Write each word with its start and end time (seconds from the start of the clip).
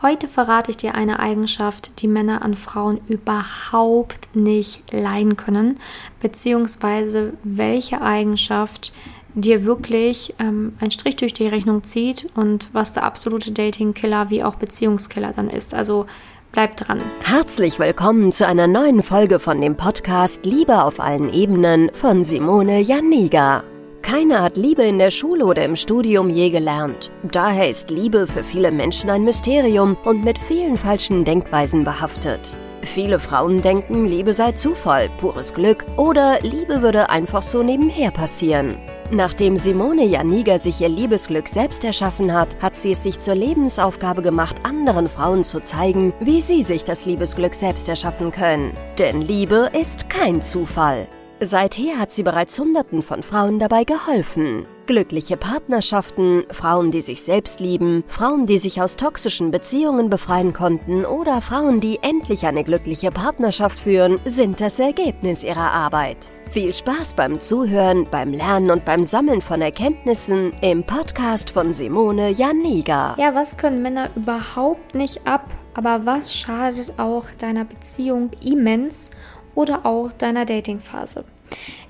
Heute 0.00 0.28
verrate 0.28 0.70
ich 0.70 0.76
dir 0.76 0.94
eine 0.94 1.18
Eigenschaft, 1.18 2.02
die 2.02 2.06
Männer 2.06 2.42
an 2.42 2.54
Frauen 2.54 3.00
überhaupt 3.08 4.32
nicht 4.32 4.92
leiden 4.92 5.36
können, 5.36 5.80
beziehungsweise 6.20 7.32
welche 7.42 8.00
Eigenschaft 8.00 8.92
dir 9.34 9.64
wirklich 9.64 10.36
ähm, 10.38 10.76
einen 10.78 10.92
Strich 10.92 11.16
durch 11.16 11.34
die 11.34 11.48
Rechnung 11.48 11.82
zieht 11.82 12.28
und 12.36 12.68
was 12.72 12.92
der 12.92 13.02
absolute 13.02 13.50
Dating-Killer 13.50 14.30
wie 14.30 14.44
auch 14.44 14.54
Beziehungskiller 14.54 15.32
dann 15.32 15.50
ist. 15.50 15.74
Also 15.74 16.06
bleib 16.52 16.76
dran. 16.76 17.00
Herzlich 17.24 17.80
willkommen 17.80 18.30
zu 18.30 18.46
einer 18.46 18.68
neuen 18.68 19.02
Folge 19.02 19.40
von 19.40 19.60
dem 19.60 19.76
Podcast 19.76 20.44
Liebe 20.44 20.80
auf 20.80 21.00
allen 21.00 21.34
Ebenen 21.34 21.90
von 21.92 22.22
Simone 22.22 22.78
Janiga. 22.82 23.64
Keiner 24.02 24.42
hat 24.42 24.56
Liebe 24.56 24.82
in 24.82 24.98
der 24.98 25.10
Schule 25.10 25.44
oder 25.44 25.64
im 25.64 25.76
Studium 25.76 26.30
je 26.30 26.50
gelernt. 26.50 27.10
Daher 27.30 27.68
ist 27.68 27.90
Liebe 27.90 28.26
für 28.26 28.42
viele 28.42 28.70
Menschen 28.70 29.10
ein 29.10 29.24
Mysterium 29.24 29.96
und 30.04 30.24
mit 30.24 30.38
vielen 30.38 30.76
falschen 30.76 31.24
Denkweisen 31.24 31.84
behaftet. 31.84 32.56
Viele 32.82 33.18
Frauen 33.18 33.60
denken, 33.60 34.06
Liebe 34.06 34.32
sei 34.32 34.52
Zufall, 34.52 35.10
pures 35.18 35.52
Glück 35.52 35.84
oder 35.96 36.40
Liebe 36.40 36.80
würde 36.80 37.10
einfach 37.10 37.42
so 37.42 37.62
nebenher 37.62 38.10
passieren. 38.10 38.76
Nachdem 39.10 39.56
Simone 39.56 40.04
Janiga 40.04 40.58
sich 40.58 40.80
ihr 40.80 40.88
Liebesglück 40.88 41.48
selbst 41.48 41.82
erschaffen 41.82 42.32
hat, 42.32 42.60
hat 42.60 42.76
sie 42.76 42.92
es 42.92 43.02
sich 43.02 43.18
zur 43.18 43.34
Lebensaufgabe 43.34 44.20
gemacht, 44.22 44.56
anderen 44.64 45.06
Frauen 45.06 45.44
zu 45.44 45.60
zeigen, 45.60 46.12
wie 46.20 46.40
sie 46.42 46.62
sich 46.62 46.84
das 46.84 47.06
Liebesglück 47.06 47.54
selbst 47.54 47.88
erschaffen 47.88 48.32
können. 48.32 48.72
Denn 48.98 49.22
Liebe 49.22 49.70
ist 49.72 50.10
kein 50.10 50.42
Zufall. 50.42 51.08
Seither 51.40 51.98
hat 51.98 52.10
sie 52.10 52.24
bereits 52.24 52.58
Hunderten 52.58 53.00
von 53.00 53.22
Frauen 53.22 53.60
dabei 53.60 53.84
geholfen. 53.84 54.66
Glückliche 54.86 55.36
Partnerschaften, 55.36 56.44
Frauen, 56.50 56.90
die 56.90 57.00
sich 57.00 57.22
selbst 57.22 57.60
lieben, 57.60 58.02
Frauen, 58.08 58.46
die 58.46 58.58
sich 58.58 58.82
aus 58.82 58.96
toxischen 58.96 59.52
Beziehungen 59.52 60.10
befreien 60.10 60.52
konnten 60.52 61.04
oder 61.04 61.40
Frauen, 61.40 61.80
die 61.80 62.00
endlich 62.02 62.46
eine 62.46 62.64
glückliche 62.64 63.12
Partnerschaft 63.12 63.78
führen, 63.78 64.18
sind 64.24 64.60
das 64.60 64.80
Ergebnis 64.80 65.44
ihrer 65.44 65.70
Arbeit. 65.70 66.16
Viel 66.50 66.72
Spaß 66.72 67.14
beim 67.14 67.40
Zuhören, 67.40 68.08
beim 68.10 68.32
Lernen 68.32 68.70
und 68.70 68.86
beim 68.86 69.04
Sammeln 69.04 69.42
von 69.42 69.60
Erkenntnissen 69.60 70.54
im 70.62 70.82
Podcast 70.82 71.50
von 71.50 71.74
Simone 71.74 72.30
Janiga. 72.30 73.14
Ja, 73.18 73.34
was 73.34 73.58
können 73.58 73.82
Männer 73.82 74.08
überhaupt 74.16 74.94
nicht 74.94 75.26
ab, 75.26 75.44
aber 75.74 76.06
was 76.06 76.34
schadet 76.34 76.98
auch 76.98 77.26
deiner 77.38 77.66
Beziehung 77.66 78.30
immens 78.42 79.10
oder 79.58 79.84
auch 79.84 80.12
deiner 80.12 80.44
Datingphase. 80.44 81.24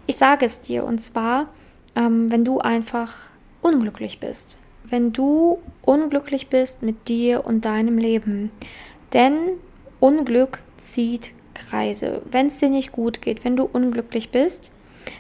Ich 0.07 0.17
sage 0.17 0.47
es 0.47 0.63
dir 0.63 0.85
und 0.85 1.01
zwar, 1.01 1.49
ähm, 1.95 2.33
wenn 2.33 2.43
du 2.43 2.61
einfach 2.61 3.15
unglücklich 3.61 4.21
bist, 4.21 4.59
wenn 4.85 5.13
du 5.13 5.59
unglücklich 5.83 6.49
bist 6.49 6.83
mit 6.83 7.09
dir 7.09 7.45
und 7.45 7.67
deinem 7.67 7.99
Leben, 7.99 8.51
denn 9.13 9.35
Unglück 10.01 10.63
zieht 10.79 11.33
Kreise. 11.53 12.23
Wenn 12.31 12.47
es 12.47 12.59
dir 12.59 12.71
nicht 12.71 12.91
gut 12.91 13.21
geht, 13.21 13.45
wenn 13.45 13.57
du 13.57 13.65
unglücklich 13.65 14.31
bist, 14.31 14.71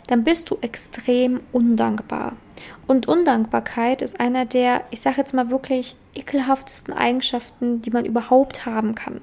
dann 0.07 0.25
bist 0.25 0.49
du 0.49 0.57
extrem 0.63 1.41
undankbar. 1.53 2.37
Und 2.87 3.09
Undankbarkeit 3.09 4.01
ist 4.01 4.21
einer 4.21 4.47
der, 4.47 4.85
ich 4.91 5.03
sage 5.03 5.19
jetzt 5.19 5.35
mal 5.35 5.51
wirklich, 5.51 5.97
ekelhaftesten 6.15 6.95
Eigenschaften, 6.95 7.83
die 7.83 7.91
man 7.91 8.07
überhaupt 8.07 8.65
haben 8.65 8.95
kann. 8.95 9.21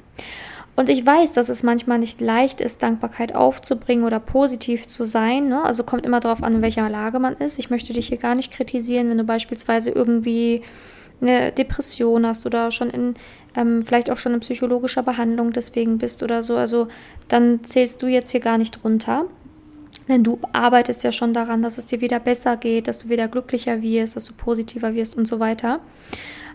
Und 0.75 0.89
ich 0.89 1.05
weiß, 1.05 1.33
dass 1.33 1.47
es 1.47 1.63
manchmal 1.63 1.99
nicht 1.99 2.19
leicht 2.19 2.59
ist, 2.59 2.83
Dankbarkeit 2.83 3.33
aufzubringen 3.33 4.05
oder 4.05 4.19
positiv 4.19 4.87
zu 4.87 5.05
sein. 5.05 5.47
Ne? 5.47 5.63
Also 5.63 5.83
kommt 5.83 6.05
immer 6.05 6.19
darauf 6.19 6.43
an, 6.43 6.55
in 6.55 6.61
welcher 6.61 6.89
Lage 6.89 7.19
man 7.19 7.35
ist. 7.35 7.57
Ich 7.59 7.69
möchte 7.69 7.93
dich 7.93 8.07
hier 8.07 8.17
gar 8.17 8.35
nicht 8.35 8.51
kritisieren, 8.51 9.09
wenn 9.09 9.17
du 9.17 9.23
beispielsweise 9.23 9.89
irgendwie 9.91 10.63
eine 11.21 11.53
Depression 11.53 12.27
hast 12.27 12.45
oder 12.45 12.71
schon 12.71 12.89
in, 12.89 13.13
ähm, 13.55 13.81
vielleicht 13.83 14.09
auch 14.11 14.17
schon 14.17 14.33
in 14.33 14.41
psychologischer 14.41 15.01
Behandlung 15.01 15.53
deswegen 15.53 15.97
bist 15.97 16.23
oder 16.23 16.43
so. 16.43 16.57
Also 16.57 16.89
dann 17.29 17.63
zählst 17.63 18.01
du 18.01 18.07
jetzt 18.07 18.31
hier 18.31 18.41
gar 18.41 18.57
nicht 18.57 18.83
runter. 18.83 19.25
Denn 20.09 20.23
du 20.23 20.39
arbeitest 20.51 21.03
ja 21.03 21.11
schon 21.11 21.33
daran, 21.33 21.61
dass 21.61 21.77
es 21.77 21.85
dir 21.85 22.01
wieder 22.01 22.19
besser 22.19 22.57
geht, 22.57 22.87
dass 22.87 22.99
du 22.99 23.09
wieder 23.09 23.29
glücklicher 23.29 23.81
wirst, 23.81 24.17
dass 24.17 24.25
du 24.25 24.33
positiver 24.33 24.93
wirst 24.93 25.17
und 25.17 25.25
so 25.25 25.39
weiter. 25.39 25.79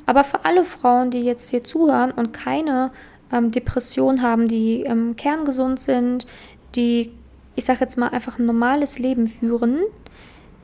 Aber 0.06 0.25
für 0.25 0.44
alle 0.44 0.64
Frauen, 0.64 1.10
die 1.10 1.20
jetzt 1.20 1.50
hier 1.50 1.64
zuhören 1.64 2.12
und 2.12 2.32
keine 2.32 2.92
ähm, 3.32 3.50
Depressionen 3.50 4.22
haben, 4.22 4.48
die 4.48 4.82
ähm, 4.82 5.16
kerngesund 5.16 5.80
sind, 5.80 6.26
die, 6.74 7.10
ich 7.56 7.64
sage 7.64 7.80
jetzt 7.80 7.98
mal, 7.98 8.08
einfach 8.08 8.38
ein 8.38 8.46
normales 8.46 8.98
Leben 8.98 9.26
führen, 9.26 9.80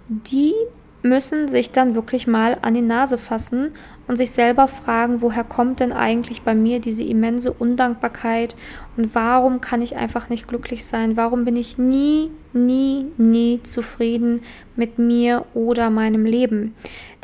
die 0.08 0.54
müssen 1.02 1.48
sich 1.48 1.70
dann 1.70 1.94
wirklich 1.94 2.26
mal 2.26 2.58
an 2.62 2.74
die 2.74 2.82
Nase 2.82 3.16
fassen 3.18 3.70
und 4.08 4.16
sich 4.16 4.30
selber 4.30 4.68
fragen, 4.68 5.20
woher 5.20 5.44
kommt 5.44 5.80
denn 5.80 5.92
eigentlich 5.92 6.42
bei 6.42 6.54
mir 6.54 6.80
diese 6.80 7.04
immense 7.04 7.52
Undankbarkeit 7.52 8.56
und 8.96 9.14
warum 9.14 9.60
kann 9.60 9.82
ich 9.82 9.96
einfach 9.96 10.28
nicht 10.28 10.48
glücklich 10.48 10.84
sein? 10.84 11.16
Warum 11.16 11.44
bin 11.44 11.56
ich 11.56 11.78
nie, 11.78 12.30
nie, 12.52 13.06
nie 13.16 13.62
zufrieden 13.62 14.40
mit 14.74 14.98
mir 14.98 15.44
oder 15.54 15.90
meinem 15.90 16.24
Leben? 16.24 16.74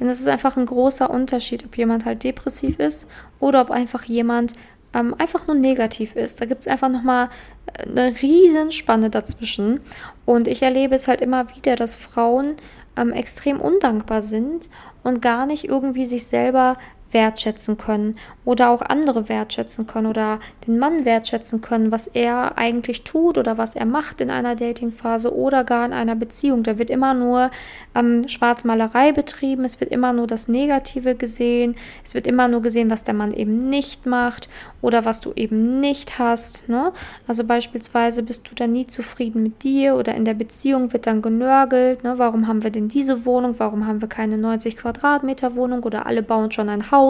Denn 0.01 0.09
es 0.09 0.21
ist 0.21 0.29
einfach 0.29 0.57
ein 0.57 0.67
großer 0.67 1.11
Unterschied, 1.11 1.65
ob 1.65 1.77
jemand 1.77 2.05
halt 2.05 2.25
depressiv 2.25 2.79
ist 2.79 3.09
oder 3.41 3.61
ob 3.61 3.71
einfach 3.71 4.05
jemand 4.05 4.55
ähm, 4.95 5.15
einfach 5.19 5.47
nur 5.47 5.57
negativ 5.57 6.17
ist. 6.17 6.41
Da 6.41 6.47
gibt 6.47 6.63
es 6.63 6.69
einfach 6.69 6.89
nochmal 6.89 7.29
äh, 7.67 7.89
eine 7.89 8.15
Riesenspanne 8.21 9.11
dazwischen. 9.11 9.81
Und 10.25 10.49
ich 10.49 10.63
erlebe 10.63 10.95
es 10.95 11.09
halt 11.09 11.21
immer 11.21 11.55
wieder, 11.57 11.77
dass 11.77 11.95
Frauen 11.95 12.57
ähm, 12.97 13.13
extrem 13.13 13.61
undankbar 13.61 14.23
sind 14.23 14.69
und 15.03 15.23
gar 15.23 15.47
nicht 15.47 15.65
irgendwie 15.65 16.07
sich 16.07 16.27
selber 16.27 16.77
wertschätzen 17.13 17.77
können 17.77 18.17
oder 18.45 18.71
auch 18.71 18.83
andere 18.83 19.29
wertschätzen 19.29 19.87
können 19.87 20.07
oder 20.07 20.41
den 20.67 20.79
Mann 20.79 21.05
wertschätzen 21.05 21.61
können, 21.61 21.93
was 21.93 22.09
er 22.09 22.59
eigentlich 22.59 23.05
tut 23.05 23.39
oder 23.39 23.57
was 23.59 23.77
er 23.77 23.87
macht 23.87 24.21
in 24.21 24.31
einer 24.31 24.57
Datingphase 24.57 25.35
oder 25.35 25.65
gar 25.65 25.87
in 25.87 25.93
einer 25.93 26.17
Beziehung. 26.17 26.63
Da 26.63 26.79
wird 26.79 26.91
immer 26.91 27.15
nur 27.15 27.51
ähm, 27.95 28.27
Schwarzmalerei 28.27 29.13
betrieben, 29.13 29.65
es 29.65 29.81
wird 29.81 29.93
immer 29.93 30.13
nur 30.13 30.27
das 30.27 30.49
Negative 30.49 31.15
gesehen, 31.15 31.77
es 32.05 32.15
wird 32.15 32.27
immer 32.27 32.49
nur 32.49 32.63
gesehen, 32.63 32.91
was 32.91 33.05
der 33.05 33.15
Mann 33.15 33.33
eben 33.33 33.69
nicht 33.69 34.07
macht 34.07 34.49
oder 34.81 35.05
was 35.05 35.21
du 35.21 35.33
eben 35.37 35.79
nicht 35.81 36.19
hast. 36.19 36.69
Ne? 36.69 36.93
Also 37.29 37.45
beispielsweise 37.45 38.23
bist 38.23 38.51
du 38.51 38.55
dann 38.55 38.73
nie 38.73 38.87
zufrieden 38.87 39.43
mit 39.43 39.63
dir 39.63 39.95
oder 39.95 40.15
in 40.15 40.25
der 40.25 40.35
Beziehung 40.35 40.93
wird 40.93 41.07
dann 41.07 41.23
genörgelt, 41.23 42.03
ne? 42.03 42.15
warum 42.17 42.49
haben 42.49 42.63
wir 42.63 42.71
denn 42.71 42.89
diese 42.89 43.25
Wohnung, 43.25 43.55
warum 43.59 43.87
haben 43.87 44.01
wir 44.01 44.09
keine 44.09 44.37
90 44.37 44.77
Quadratmeter 44.77 45.55
Wohnung 45.55 45.85
oder 45.85 46.07
alle 46.07 46.23
bauen 46.23 46.51
schon 46.51 46.69
ein 46.69 46.91
Haus, 46.91 47.02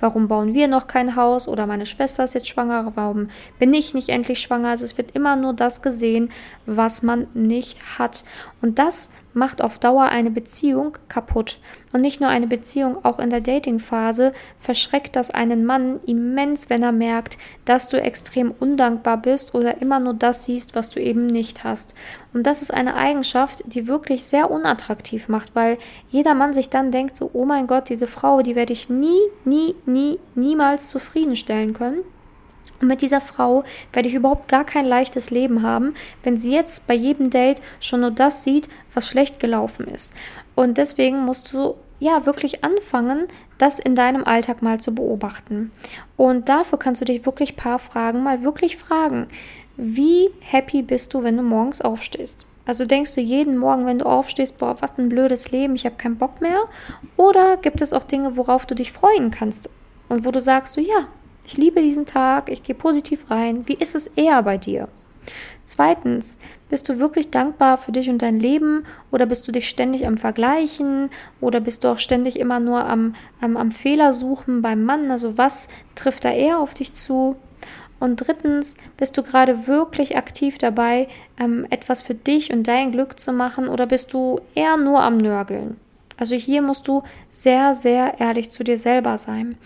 warum 0.00 0.28
bauen 0.28 0.54
wir 0.54 0.68
noch 0.68 0.86
kein 0.86 1.16
Haus 1.16 1.48
oder 1.48 1.66
meine 1.66 1.86
Schwester 1.86 2.24
ist 2.24 2.34
jetzt 2.34 2.48
schwanger, 2.48 2.92
warum 2.94 3.28
bin 3.58 3.72
ich 3.72 3.94
nicht 3.94 4.08
endlich 4.08 4.40
schwanger? 4.40 4.70
Also 4.70 4.84
es 4.84 4.98
wird 4.98 5.12
immer 5.12 5.36
nur 5.36 5.52
das 5.52 5.82
gesehen, 5.82 6.30
was 6.66 7.02
man 7.02 7.26
nicht 7.34 7.98
hat. 7.98 8.24
Und 8.60 8.78
das 8.78 9.10
macht 9.36 9.62
auf 9.62 9.78
Dauer 9.78 10.04
eine 10.04 10.30
Beziehung 10.30 10.96
kaputt. 11.08 11.58
Und 11.92 12.00
nicht 12.00 12.20
nur 12.20 12.30
eine 12.30 12.46
Beziehung, 12.46 13.04
auch 13.04 13.18
in 13.18 13.30
der 13.30 13.42
Datingphase 13.42 14.32
verschreckt 14.58 15.14
das 15.14 15.30
einen 15.30 15.66
Mann 15.66 16.00
immens, 16.06 16.70
wenn 16.70 16.82
er 16.82 16.92
merkt, 16.92 17.36
dass 17.66 17.88
du 17.88 18.00
extrem 18.00 18.50
undankbar 18.50 19.18
bist 19.18 19.54
oder 19.54 19.82
immer 19.82 20.00
nur 20.00 20.14
das 20.14 20.46
siehst, 20.46 20.74
was 20.74 20.88
du 20.88 21.00
eben 21.00 21.26
nicht 21.26 21.64
hast. 21.64 21.94
Und 22.32 22.46
das 22.46 22.62
ist 22.62 22.72
eine 22.72 22.96
Eigenschaft, 22.96 23.62
die 23.66 23.86
wirklich 23.86 24.24
sehr 24.24 24.50
unattraktiv 24.50 25.28
macht, 25.28 25.54
weil 25.54 25.76
jeder 26.08 26.34
Mann 26.34 26.54
sich 26.54 26.70
dann 26.70 26.90
denkt 26.90 27.16
so, 27.16 27.30
oh 27.32 27.44
mein 27.44 27.66
Gott, 27.66 27.90
diese 27.90 28.06
Frau, 28.06 28.40
die 28.40 28.56
werde 28.56 28.72
ich 28.72 28.88
nie, 28.88 29.20
nie, 29.44 29.74
nie, 29.84 30.18
niemals 30.34 30.88
zufriedenstellen 30.88 31.74
können. 31.74 32.00
Mit 32.80 33.00
dieser 33.00 33.20
Frau 33.20 33.64
werde 33.92 34.08
ich 34.08 34.14
überhaupt 34.14 34.48
gar 34.48 34.64
kein 34.64 34.84
leichtes 34.84 35.30
Leben 35.30 35.62
haben, 35.62 35.94
wenn 36.22 36.36
sie 36.36 36.52
jetzt 36.52 36.86
bei 36.86 36.94
jedem 36.94 37.30
Date 37.30 37.62
schon 37.80 38.00
nur 38.00 38.10
das 38.10 38.44
sieht, 38.44 38.68
was 38.92 39.08
schlecht 39.08 39.40
gelaufen 39.40 39.86
ist. 39.88 40.14
Und 40.54 40.76
deswegen 40.78 41.24
musst 41.24 41.52
du 41.52 41.76
ja 41.98 42.26
wirklich 42.26 42.64
anfangen, 42.64 43.28
das 43.58 43.78
in 43.78 43.94
deinem 43.94 44.24
Alltag 44.24 44.60
mal 44.60 44.78
zu 44.78 44.94
beobachten. 44.94 45.72
Und 46.16 46.48
dafür 46.48 46.78
kannst 46.78 47.00
du 47.00 47.06
dich 47.06 47.24
wirklich 47.24 47.56
paar 47.56 47.78
Fragen 47.78 48.22
mal 48.22 48.42
wirklich 48.42 48.76
fragen. 48.76 49.28
Wie 49.76 50.30
happy 50.40 50.82
bist 50.82 51.14
du, 51.14 51.22
wenn 51.22 51.36
du 51.36 51.42
morgens 51.42 51.80
aufstehst? 51.80 52.46
Also 52.66 52.84
denkst 52.84 53.14
du 53.14 53.20
jeden 53.20 53.56
Morgen, 53.56 53.86
wenn 53.86 54.00
du 54.00 54.06
aufstehst, 54.06 54.58
boah, 54.58 54.76
was 54.80 54.98
ein 54.98 55.08
blödes 55.08 55.52
Leben, 55.52 55.76
ich 55.76 55.86
habe 55.86 55.96
keinen 55.96 56.18
Bock 56.18 56.40
mehr? 56.40 56.64
Oder 57.16 57.56
gibt 57.58 57.80
es 57.80 57.92
auch 57.92 58.02
Dinge, 58.02 58.36
worauf 58.36 58.66
du 58.66 58.74
dich 58.74 58.92
freuen 58.92 59.30
kannst 59.30 59.70
und 60.08 60.24
wo 60.24 60.32
du 60.32 60.40
sagst, 60.40 60.74
so 60.74 60.80
ja, 60.80 61.08
ich 61.46 61.56
liebe 61.56 61.80
diesen 61.80 62.06
Tag, 62.06 62.50
ich 62.50 62.62
gehe 62.62 62.74
positiv 62.74 63.30
rein. 63.30 63.62
Wie 63.66 63.74
ist 63.74 63.94
es 63.94 64.08
eher 64.08 64.42
bei 64.42 64.58
dir? 64.58 64.88
Zweitens, 65.64 66.38
bist 66.68 66.88
du 66.88 66.98
wirklich 66.98 67.30
dankbar 67.30 67.78
für 67.78 67.92
dich 67.92 68.08
und 68.08 68.22
dein 68.22 68.38
Leben 68.38 68.84
oder 69.10 69.26
bist 69.26 69.46
du 69.48 69.52
dich 69.52 69.68
ständig 69.68 70.06
am 70.06 70.16
Vergleichen 70.16 71.10
oder 71.40 71.60
bist 71.60 71.82
du 71.82 71.88
auch 71.88 71.98
ständig 71.98 72.38
immer 72.38 72.60
nur 72.60 72.84
am, 72.84 73.14
am, 73.40 73.56
am 73.56 73.70
Fehler 73.70 74.12
suchen 74.12 74.62
beim 74.62 74.84
Mann? 74.84 75.10
Also 75.10 75.38
was 75.38 75.68
trifft 75.94 76.24
da 76.24 76.32
eher 76.32 76.58
auf 76.60 76.74
dich 76.74 76.92
zu? 76.94 77.36
Und 77.98 78.16
drittens, 78.16 78.76
bist 78.96 79.16
du 79.16 79.22
gerade 79.22 79.66
wirklich 79.66 80.16
aktiv 80.16 80.58
dabei, 80.58 81.08
ähm, 81.38 81.66
etwas 81.70 82.02
für 82.02 82.14
dich 82.14 82.52
und 82.52 82.68
dein 82.68 82.92
Glück 82.92 83.18
zu 83.18 83.32
machen 83.32 83.68
oder 83.68 83.86
bist 83.86 84.12
du 84.12 84.40
eher 84.54 84.76
nur 84.76 85.00
am 85.02 85.16
Nörgeln? 85.16 85.78
Also 86.16 86.34
hier 86.34 86.62
musst 86.62 86.88
du 86.88 87.02
sehr, 87.30 87.74
sehr 87.74 88.20
ehrlich 88.20 88.50
zu 88.50 88.64
dir 88.64 88.78
selber 88.78 89.18
sein. 89.18 89.56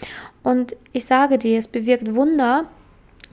Und 0.43 0.77
ich 0.93 1.05
sage 1.05 1.39
dir, 1.39 1.59
es 1.59 1.69
bewirkt 1.69 2.15
Wunder, 2.15 2.65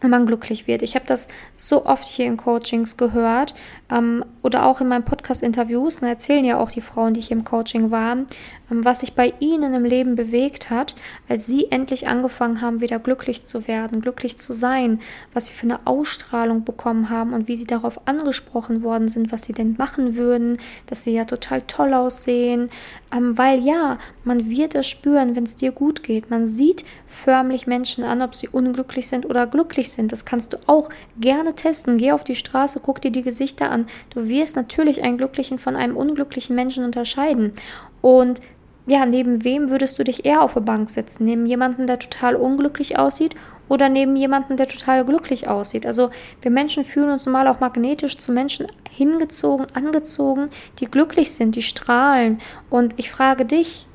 wenn 0.02 0.12
man 0.12 0.26
glücklich 0.26 0.68
wird. 0.68 0.82
Ich 0.82 0.96
habe 0.96 1.06
das 1.06 1.28
so 1.56 1.86
oft 1.86 2.08
hier 2.08 2.26
in 2.28 2.38
Coachings 2.38 2.98
gehört 2.98 3.56
ähm, 3.92 4.24
oder 4.42 4.66
auch 4.66 4.82
in 4.82 4.88
meinen 4.88 5.06
Podcast-Interviews. 5.06 6.02
Da 6.02 6.08
erzählen 6.08 6.46
ja 6.46 6.60
auch 6.60 6.72
die 6.72 6.82
Frauen, 6.82 7.14
die 7.14 7.22
hier 7.22 7.38
im 7.38 7.44
Coaching 7.44 7.92
waren, 7.92 8.28
ähm, 8.72 8.84
was 8.84 9.02
sich 9.02 9.14
bei 9.14 9.34
ihnen 9.40 9.74
im 9.74 9.86
Leben 9.86 10.16
bewegt 10.16 10.70
hat, 10.70 10.96
als 11.30 11.46
sie 11.46 11.72
endlich 11.72 12.08
angefangen 12.08 12.62
haben, 12.62 12.82
wieder 12.82 13.00
glücklich 13.00 13.44
zu 13.44 13.68
werden, 13.68 14.02
glücklich 14.02 14.38
zu 14.38 14.54
sein, 14.54 15.00
was 15.34 15.48
sie 15.48 15.54
für 15.54 15.68
eine 15.68 15.86
Ausstrahlung 15.86 16.64
bekommen 16.64 17.10
haben 17.10 17.34
und 17.34 17.48
wie 17.48 17.58
sie 17.58 17.68
darauf 17.68 18.08
angesprochen 18.08 18.84
worden 18.84 19.08
sind, 19.08 19.32
was 19.32 19.44
sie 19.44 19.54
denn 19.54 19.76
machen 19.78 20.16
würden, 20.16 20.58
dass 20.88 21.04
sie 21.04 21.14
ja 21.14 21.26
total 21.26 21.62
toll 21.62 21.94
aussehen. 21.94 22.70
Ähm, 23.16 23.38
weil 23.38 23.64
ja, 23.64 23.98
man 24.24 24.50
wird 24.50 24.76
es 24.76 24.88
spüren, 24.88 25.36
wenn 25.36 25.46
es 25.46 25.56
dir 25.56 25.72
gut 25.72 26.04
geht. 26.04 26.30
Man 26.30 26.46
sieht 26.48 26.84
förmlich 27.08 27.68
Menschen 27.68 28.04
an, 28.04 28.22
ob 28.22 28.36
sie 28.36 28.50
unglücklich 28.50 29.08
sind 29.08 29.26
oder 29.26 29.48
glücklich 29.48 29.92
sind. 29.92 30.12
Das 30.12 30.26
kannst 30.26 30.54
du 30.54 30.58
auch 30.68 30.90
gerne 31.20 31.56
testen. 31.56 31.98
Geh 31.98 32.12
auf 32.12 32.26
die 32.26 32.36
Straße, 32.36 32.82
guck 32.84 33.02
dir 33.02 33.12
die 33.12 33.24
Gesichter 33.24 33.72
an. 33.72 33.77
Du 34.10 34.28
wirst 34.28 34.56
natürlich 34.56 35.04
einen 35.04 35.18
glücklichen 35.18 35.60
von 35.60 35.76
einem 35.76 35.96
unglücklichen 35.96 36.56
Menschen 36.56 36.84
unterscheiden. 36.84 37.54
Und 38.02 38.42
ja, 38.88 39.06
neben 39.06 39.44
wem 39.44 39.70
würdest 39.70 40.00
du 40.00 40.06
dich 40.06 40.26
eher 40.26 40.42
auf 40.42 40.56
eine 40.56 40.66
Bank 40.66 40.90
setzen? 40.90 41.26
Neben 41.26 41.46
jemanden, 41.46 41.88
der 41.88 42.00
total 42.00 42.36
unglücklich 42.36 42.98
aussieht 42.98 43.36
oder 43.68 43.90
neben 43.90 44.16
jemanden, 44.16 44.56
der 44.56 44.68
total 44.68 45.04
glücklich 45.04 45.50
aussieht? 45.50 45.86
Also 45.86 46.10
wir 46.42 46.52
Menschen 46.52 46.86
fühlen 46.86 47.10
uns 47.10 47.26
normal 47.26 47.50
auch 47.50 47.60
magnetisch 47.60 48.18
zu 48.18 48.32
Menschen 48.32 48.68
hingezogen, 48.90 49.68
angezogen, 49.74 50.50
die 50.80 50.86
glücklich 50.86 51.34
sind, 51.34 51.56
die 51.56 51.64
strahlen. 51.64 52.40
Und 52.70 52.98
ich 52.98 53.12
frage 53.12 53.44
dich, 53.44 53.88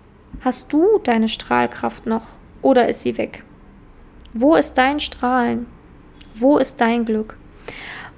hast 0.43 0.73
du 0.75 0.99
deine 1.03 1.31
Strahlkraft 1.31 2.05
noch 2.05 2.27
oder 2.61 2.87
ist 2.87 3.01
sie 3.01 3.17
weg? 3.17 3.45
Wo 4.35 4.57
ist 4.57 4.75
dein 4.75 5.01
Strahlen? 5.01 5.67
Wo 6.35 6.59
ist 6.59 6.81
dein 6.83 7.07
Glück? 7.07 7.37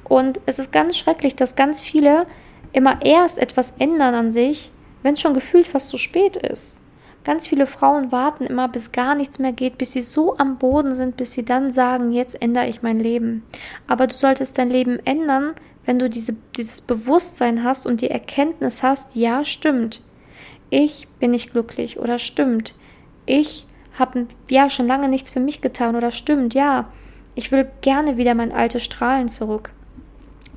Und 0.04 0.40
es 0.46 0.58
ist 0.58 0.72
ganz 0.72 0.96
schrecklich, 0.96 1.34
dass 1.34 1.56
ganz 1.56 1.80
viele 1.80 2.26
immer 2.72 3.04
erst 3.04 3.38
etwas 3.38 3.74
ändern 3.78 4.14
an 4.14 4.30
sich, 4.30 4.70
wenn 5.02 5.14
es 5.14 5.20
schon 5.20 5.34
gefühlt 5.34 5.66
fast 5.66 5.88
zu 5.88 5.98
spät 5.98 6.36
ist. 6.36 6.80
Ganz 7.24 7.46
viele 7.46 7.66
Frauen 7.66 8.12
warten 8.12 8.44
immer, 8.44 8.68
bis 8.68 8.92
gar 8.92 9.14
nichts 9.14 9.38
mehr 9.38 9.52
geht, 9.52 9.78
bis 9.78 9.92
sie 9.92 10.02
so 10.02 10.36
am 10.36 10.58
Boden 10.58 10.94
sind, 10.94 11.16
bis 11.16 11.32
sie 11.32 11.44
dann 11.44 11.70
sagen, 11.70 12.12
jetzt 12.12 12.40
ändere 12.42 12.68
ich 12.68 12.82
mein 12.82 13.00
Leben. 13.00 13.44
Aber 13.86 14.06
du 14.06 14.14
solltest 14.14 14.58
dein 14.58 14.68
Leben 14.68 14.98
ändern, 15.06 15.54
wenn 15.86 15.98
du 15.98 16.10
diese, 16.10 16.36
dieses 16.56 16.82
Bewusstsein 16.82 17.64
hast 17.64 17.86
und 17.86 18.02
die 18.02 18.10
Erkenntnis 18.10 18.82
hast, 18.82 19.16
ja, 19.16 19.42
stimmt. 19.44 20.02
Ich 20.68 21.08
bin 21.18 21.30
nicht 21.30 21.52
glücklich 21.52 21.98
oder 21.98 22.18
stimmt. 22.18 22.74
Ich 23.24 23.66
habe 23.98 24.26
ja 24.50 24.68
schon 24.68 24.86
lange 24.86 25.08
nichts 25.08 25.30
für 25.30 25.40
mich 25.40 25.62
getan 25.62 25.96
oder 25.96 26.10
stimmt, 26.10 26.52
ja. 26.52 26.88
Ich 27.34 27.52
will 27.52 27.68
gerne 27.80 28.16
wieder 28.16 28.34
mein 28.34 28.52
altes 28.52 28.84
Strahlen 28.84 29.28
zurück. 29.28 29.73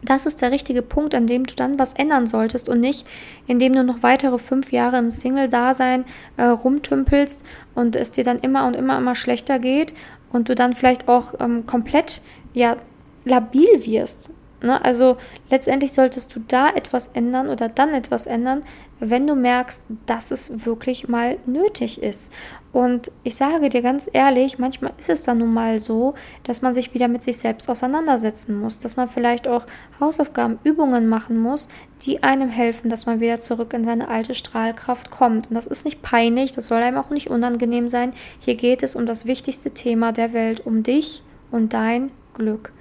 Das 0.07 0.25
ist 0.25 0.41
der 0.41 0.51
richtige 0.51 0.81
Punkt, 0.81 1.13
an 1.13 1.27
dem 1.27 1.45
du 1.45 1.53
dann 1.53 1.77
was 1.77 1.91
ändern 1.91 2.27
solltest 2.27 2.69
und 2.69 2.79
nicht, 2.79 3.05
indem 3.45 3.73
du 3.73 3.83
noch 3.83 4.03
weitere 4.03 4.37
fünf 4.37 4.71
Jahre 4.71 4.97
im 4.99 5.11
Single-Dasein 5.11 6.05
äh, 6.37 6.43
rumtümpelst 6.43 7.43
und 7.75 7.97
es 7.97 8.13
dir 8.13 8.23
dann 8.23 8.39
immer 8.39 8.65
und 8.65 8.77
immer 8.77 8.97
immer 8.97 9.15
schlechter 9.15 9.59
geht 9.59 9.93
und 10.31 10.47
du 10.47 10.55
dann 10.55 10.75
vielleicht 10.75 11.09
auch 11.09 11.33
ähm, 11.41 11.65
komplett 11.65 12.21
ja 12.53 12.77
labil 13.25 13.85
wirst. 13.85 14.31
Ne? 14.61 14.83
Also 14.83 15.17
letztendlich 15.49 15.93
solltest 15.93 16.35
du 16.35 16.39
da 16.47 16.69
etwas 16.69 17.09
ändern 17.09 17.49
oder 17.49 17.69
dann 17.69 17.93
etwas 17.93 18.25
ändern, 18.25 18.63
wenn 18.99 19.27
du 19.27 19.35
merkst, 19.35 19.85
dass 20.05 20.31
es 20.31 20.65
wirklich 20.65 21.07
mal 21.07 21.37
nötig 21.45 22.01
ist. 22.01 22.31
Und 22.73 23.11
ich 23.23 23.35
sage 23.35 23.69
dir 23.69 23.81
ganz 23.81 24.09
ehrlich, 24.11 24.59
manchmal 24.59 24.93
ist 24.97 25.09
es 25.09 25.23
dann 25.23 25.39
nun 25.39 25.53
mal 25.53 25.79
so, 25.79 26.15
dass 26.43 26.61
man 26.61 26.73
sich 26.73 26.93
wieder 26.93 27.07
mit 27.07 27.23
sich 27.23 27.37
selbst 27.37 27.69
auseinandersetzen 27.69 28.59
muss, 28.59 28.77
dass 28.77 28.97
man 28.97 29.07
vielleicht 29.07 29.47
auch 29.47 29.65
Hausaufgaben, 29.99 30.59
Übungen 30.63 31.07
machen 31.07 31.37
muss, 31.37 31.69
die 32.01 32.23
einem 32.23 32.49
helfen, 32.49 32.89
dass 32.89 33.05
man 33.05 33.19
wieder 33.19 33.39
zurück 33.39 33.73
in 33.73 33.83
seine 33.83 34.09
alte 34.09 34.35
Strahlkraft 34.35 35.11
kommt. 35.11 35.47
Und 35.49 35.55
das 35.55 35.65
ist 35.65 35.85
nicht 35.85 36.01
peinlich, 36.01 36.53
das 36.53 36.67
soll 36.67 36.81
einem 36.81 36.97
auch 36.97 37.09
nicht 37.09 37.29
unangenehm 37.29 37.89
sein. 37.89 38.13
Hier 38.39 38.55
geht 38.55 38.83
es 38.83 38.95
um 38.95 39.05
das 39.05 39.25
wichtigste 39.25 39.71
Thema 39.71 40.11
der 40.11 40.33
Welt, 40.33 40.65
um 40.65 40.83
dich 40.83 41.23
und 41.51 41.73
dein 41.73 42.11
Glück. 42.33 42.71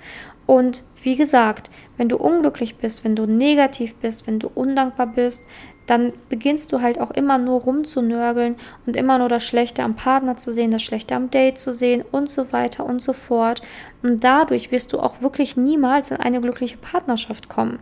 Und 0.46 0.82
wie 1.02 1.16
gesagt, 1.16 1.70
wenn 1.96 2.08
du 2.08 2.16
unglücklich 2.16 2.76
bist, 2.76 3.04
wenn 3.04 3.16
du 3.16 3.26
negativ 3.26 3.94
bist, 3.96 4.26
wenn 4.26 4.38
du 4.38 4.48
undankbar 4.48 5.06
bist, 5.08 5.46
dann 5.86 6.12
beginnst 6.28 6.72
du 6.72 6.80
halt 6.80 7.00
auch 7.00 7.12
immer 7.12 7.38
nur 7.38 7.60
rumzunörgeln 7.60 8.56
und 8.86 8.96
immer 8.96 9.18
nur 9.18 9.28
das 9.28 9.44
Schlechte 9.44 9.84
am 9.84 9.94
Partner 9.94 10.36
zu 10.36 10.52
sehen, 10.52 10.72
das 10.72 10.82
Schlechte 10.82 11.14
am 11.14 11.30
Date 11.30 11.58
zu 11.58 11.72
sehen 11.72 12.04
und 12.10 12.28
so 12.28 12.52
weiter 12.52 12.84
und 12.84 13.00
so 13.00 13.12
fort. 13.12 13.62
Und 14.02 14.24
dadurch 14.24 14.72
wirst 14.72 14.92
du 14.92 14.98
auch 14.98 15.22
wirklich 15.22 15.56
niemals 15.56 16.10
in 16.10 16.18
eine 16.18 16.40
glückliche 16.40 16.76
Partnerschaft 16.76 17.48
kommen. 17.48 17.78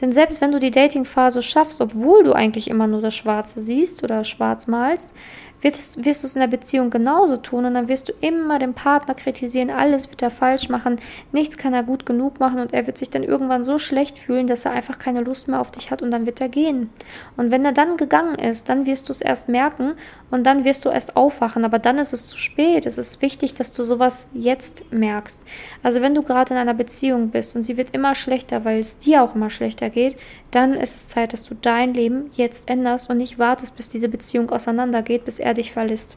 Denn 0.00 0.12
selbst 0.12 0.40
wenn 0.40 0.52
du 0.52 0.60
die 0.60 0.70
Datingphase 0.70 1.42
schaffst, 1.42 1.80
obwohl 1.80 2.22
du 2.22 2.32
eigentlich 2.32 2.68
immer 2.68 2.86
nur 2.86 3.00
das 3.00 3.16
Schwarze 3.16 3.60
siehst 3.60 4.04
oder 4.04 4.24
schwarz 4.24 4.68
malst, 4.68 5.14
wirst, 5.60 6.04
wirst 6.04 6.22
du 6.22 6.26
es 6.26 6.36
in 6.36 6.40
der 6.40 6.48
Beziehung 6.48 6.90
genauso 6.90 7.36
tun 7.36 7.64
und 7.64 7.74
dann 7.74 7.88
wirst 7.88 8.08
du 8.08 8.12
immer 8.20 8.58
den 8.58 8.74
Partner 8.74 9.14
kritisieren, 9.14 9.70
alles 9.70 10.10
wird 10.10 10.22
er 10.22 10.30
falsch 10.30 10.68
machen, 10.68 10.98
nichts 11.32 11.56
kann 11.56 11.74
er 11.74 11.82
gut 11.82 12.06
genug 12.06 12.40
machen 12.40 12.60
und 12.60 12.72
er 12.72 12.86
wird 12.86 12.98
sich 12.98 13.10
dann 13.10 13.22
irgendwann 13.22 13.64
so 13.64 13.78
schlecht 13.78 14.18
fühlen, 14.18 14.46
dass 14.46 14.64
er 14.64 14.72
einfach 14.72 14.98
keine 14.98 15.20
Lust 15.20 15.48
mehr 15.48 15.60
auf 15.60 15.70
dich 15.70 15.90
hat 15.90 16.02
und 16.02 16.10
dann 16.10 16.26
wird 16.26 16.40
er 16.40 16.48
gehen. 16.48 16.90
Und 17.36 17.50
wenn 17.50 17.64
er 17.64 17.72
dann 17.72 17.96
gegangen 17.96 18.36
ist, 18.36 18.68
dann 18.68 18.86
wirst 18.86 19.08
du 19.08 19.12
es 19.12 19.20
erst 19.20 19.48
merken 19.48 19.92
und 20.30 20.46
dann 20.46 20.64
wirst 20.64 20.84
du 20.84 20.90
erst 20.90 21.16
aufwachen, 21.16 21.64
aber 21.64 21.78
dann 21.78 21.98
ist 21.98 22.12
es 22.12 22.26
zu 22.28 22.38
spät. 22.38 22.86
Es 22.86 22.98
ist 22.98 23.22
wichtig, 23.22 23.54
dass 23.54 23.72
du 23.72 23.82
sowas 23.82 24.28
jetzt 24.34 24.92
merkst. 24.92 25.44
Also 25.82 26.02
wenn 26.02 26.14
du 26.14 26.22
gerade 26.22 26.54
in 26.54 26.60
einer 26.60 26.74
Beziehung 26.74 27.30
bist 27.30 27.56
und 27.56 27.62
sie 27.62 27.76
wird 27.76 27.94
immer 27.94 28.14
schlechter, 28.14 28.64
weil 28.64 28.80
es 28.80 28.98
dir 28.98 29.22
auch 29.22 29.34
immer 29.34 29.50
schlechter 29.50 29.90
geht, 29.90 30.16
dann 30.50 30.74
ist 30.74 30.94
es 30.94 31.08
Zeit, 31.08 31.32
dass 31.32 31.44
du 31.44 31.54
dein 31.54 31.92
Leben 31.92 32.30
jetzt 32.34 32.68
änderst 32.68 33.10
und 33.10 33.18
nicht 33.18 33.38
wartest, 33.38 33.76
bis 33.76 33.88
diese 33.88 34.08
Beziehung 34.08 34.50
auseinandergeht, 34.50 35.24
bis 35.24 35.38
er 35.38 35.54
dich 35.54 35.72
verlässt. 35.72 36.16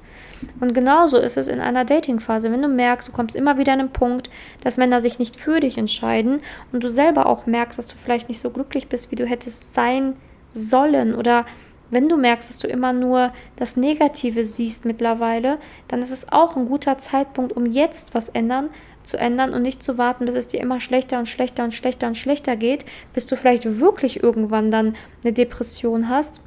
Und 0.59 0.73
genauso 0.73 1.17
ist 1.17 1.37
es 1.37 1.47
in 1.47 1.59
einer 1.59 1.83
Datingphase. 1.83 2.51
Wenn 2.51 2.61
du 2.61 2.69
merkst, 2.69 3.09
du 3.09 3.11
kommst 3.11 3.35
immer 3.35 3.57
wieder 3.57 3.73
an 3.73 3.79
einen 3.81 3.93
Punkt, 3.93 4.29
dass 4.63 4.77
Männer 4.77 5.01
sich 5.01 5.19
nicht 5.19 5.35
für 5.35 5.59
dich 5.59 5.77
entscheiden 5.77 6.39
und 6.71 6.83
du 6.83 6.89
selber 6.89 7.25
auch 7.25 7.45
merkst, 7.45 7.77
dass 7.77 7.87
du 7.87 7.97
vielleicht 7.97 8.29
nicht 8.29 8.39
so 8.39 8.51
glücklich 8.51 8.87
bist, 8.87 9.11
wie 9.11 9.15
du 9.15 9.25
hättest 9.25 9.73
sein 9.73 10.15
sollen 10.49 11.13
oder 11.15 11.45
wenn 11.91 12.07
du 12.07 12.15
merkst, 12.15 12.49
dass 12.49 12.59
du 12.59 12.67
immer 12.67 12.93
nur 12.93 13.33
das 13.57 13.75
Negative 13.75 14.45
siehst 14.45 14.85
mittlerweile, 14.85 15.57
dann 15.89 16.01
ist 16.01 16.11
es 16.11 16.31
auch 16.31 16.55
ein 16.55 16.65
guter 16.65 16.97
Zeitpunkt, 16.97 17.51
um 17.55 17.65
jetzt 17.65 18.13
was 18.15 18.29
ändern, 18.29 18.69
zu 19.03 19.17
ändern 19.17 19.53
und 19.53 19.61
nicht 19.61 19.83
zu 19.83 19.97
warten, 19.97 20.25
bis 20.25 20.35
es 20.35 20.47
dir 20.47 20.59
immer 20.59 20.79
schlechter 20.79 21.19
und 21.19 21.27
schlechter 21.27 21.63
und 21.63 21.73
schlechter 21.73 22.07
und 22.07 22.17
schlechter 22.17 22.55
geht, 22.55 22.85
bis 23.13 23.25
du 23.25 23.35
vielleicht 23.35 23.79
wirklich 23.79 24.23
irgendwann 24.23 24.71
dann 24.71 24.95
eine 25.23 25.33
Depression 25.33 26.09
hast 26.09 26.41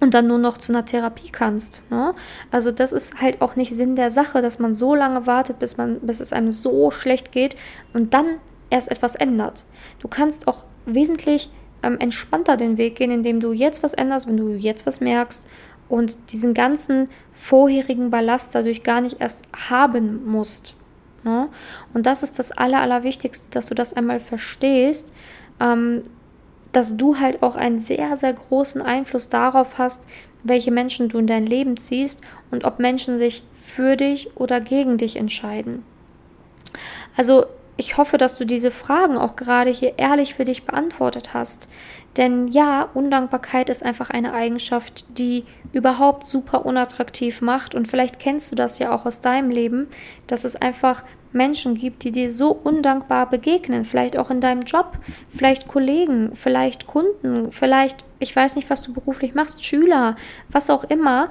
und 0.00 0.14
dann 0.14 0.26
nur 0.26 0.38
noch 0.38 0.58
zu 0.58 0.72
einer 0.72 0.84
Therapie 0.84 1.30
kannst. 1.30 1.84
Ne? 1.90 2.14
Also 2.50 2.70
das 2.70 2.92
ist 2.92 3.20
halt 3.20 3.40
auch 3.42 3.56
nicht 3.56 3.74
Sinn 3.74 3.96
der 3.96 4.10
Sache, 4.10 4.42
dass 4.42 4.58
man 4.58 4.74
so 4.74 4.94
lange 4.94 5.26
wartet, 5.26 5.58
bis 5.58 5.76
man, 5.76 6.00
bis 6.00 6.20
es 6.20 6.32
einem 6.32 6.50
so 6.50 6.90
schlecht 6.90 7.32
geht 7.32 7.56
und 7.92 8.14
dann 8.14 8.38
erst 8.70 8.90
etwas 8.90 9.14
ändert. 9.14 9.64
Du 10.00 10.08
kannst 10.08 10.46
auch 10.46 10.64
wesentlich 10.86 11.50
ähm, 11.82 11.98
entspannter 11.98 12.56
den 12.56 12.78
Weg 12.78 12.96
gehen, 12.96 13.10
indem 13.10 13.40
du 13.40 13.52
jetzt 13.52 13.82
was 13.82 13.94
änderst, 13.94 14.26
wenn 14.26 14.36
du 14.36 14.50
jetzt 14.50 14.86
was 14.86 15.00
merkst 15.00 15.48
und 15.88 16.32
diesen 16.32 16.54
ganzen 16.54 17.08
vorherigen 17.32 18.10
Ballast 18.10 18.54
dadurch 18.54 18.82
gar 18.82 19.00
nicht 19.00 19.20
erst 19.20 19.42
haben 19.70 20.26
musst. 20.26 20.74
Ne? 21.24 21.48
Und 21.94 22.06
das 22.06 22.22
ist 22.22 22.38
das 22.38 22.52
Aller, 22.52 22.80
Allerwichtigste, 22.80 23.50
dass 23.50 23.66
du 23.66 23.74
das 23.74 23.92
einmal 23.94 24.20
verstehst, 24.20 25.12
ähm, 25.60 26.02
dass 26.72 26.96
du 26.96 27.18
halt 27.18 27.42
auch 27.42 27.56
einen 27.56 27.78
sehr, 27.78 28.16
sehr 28.16 28.32
großen 28.32 28.82
Einfluss 28.82 29.28
darauf 29.28 29.78
hast, 29.78 30.06
welche 30.42 30.70
Menschen 30.70 31.08
du 31.08 31.18
in 31.18 31.26
dein 31.26 31.46
Leben 31.46 31.76
ziehst 31.76 32.20
und 32.50 32.64
ob 32.64 32.78
Menschen 32.78 33.18
sich 33.18 33.42
für 33.54 33.96
dich 33.96 34.36
oder 34.36 34.60
gegen 34.60 34.98
dich 34.98 35.16
entscheiden. 35.16 35.84
Also 37.16 37.46
ich 37.78 37.96
hoffe, 37.96 38.18
dass 38.18 38.36
du 38.36 38.44
diese 38.44 38.72
Fragen 38.72 39.16
auch 39.16 39.36
gerade 39.36 39.70
hier 39.70 39.94
ehrlich 39.98 40.34
für 40.34 40.44
dich 40.44 40.64
beantwortet 40.64 41.32
hast. 41.32 41.70
Denn 42.16 42.48
ja, 42.48 42.88
Undankbarkeit 42.92 43.70
ist 43.70 43.84
einfach 43.84 44.10
eine 44.10 44.34
Eigenschaft, 44.34 45.06
die 45.16 45.44
überhaupt 45.72 46.26
super 46.26 46.66
unattraktiv 46.66 47.40
macht. 47.40 47.76
Und 47.76 47.86
vielleicht 47.86 48.18
kennst 48.18 48.50
du 48.50 48.56
das 48.56 48.80
ja 48.80 48.92
auch 48.92 49.06
aus 49.06 49.20
deinem 49.20 49.50
Leben, 49.50 49.86
dass 50.26 50.42
es 50.42 50.56
einfach 50.56 51.04
Menschen 51.32 51.76
gibt, 51.76 52.02
die 52.02 52.10
dir 52.10 52.32
so 52.32 52.50
undankbar 52.50 53.30
begegnen. 53.30 53.84
Vielleicht 53.84 54.18
auch 54.18 54.30
in 54.30 54.40
deinem 54.40 54.62
Job, 54.62 54.98
vielleicht 55.28 55.68
Kollegen, 55.68 56.34
vielleicht 56.34 56.88
Kunden, 56.88 57.52
vielleicht, 57.52 58.04
ich 58.18 58.34
weiß 58.34 58.56
nicht, 58.56 58.70
was 58.70 58.82
du 58.82 58.92
beruflich 58.92 59.34
machst, 59.34 59.64
Schüler, 59.64 60.16
was 60.48 60.68
auch 60.70 60.82
immer. 60.84 61.28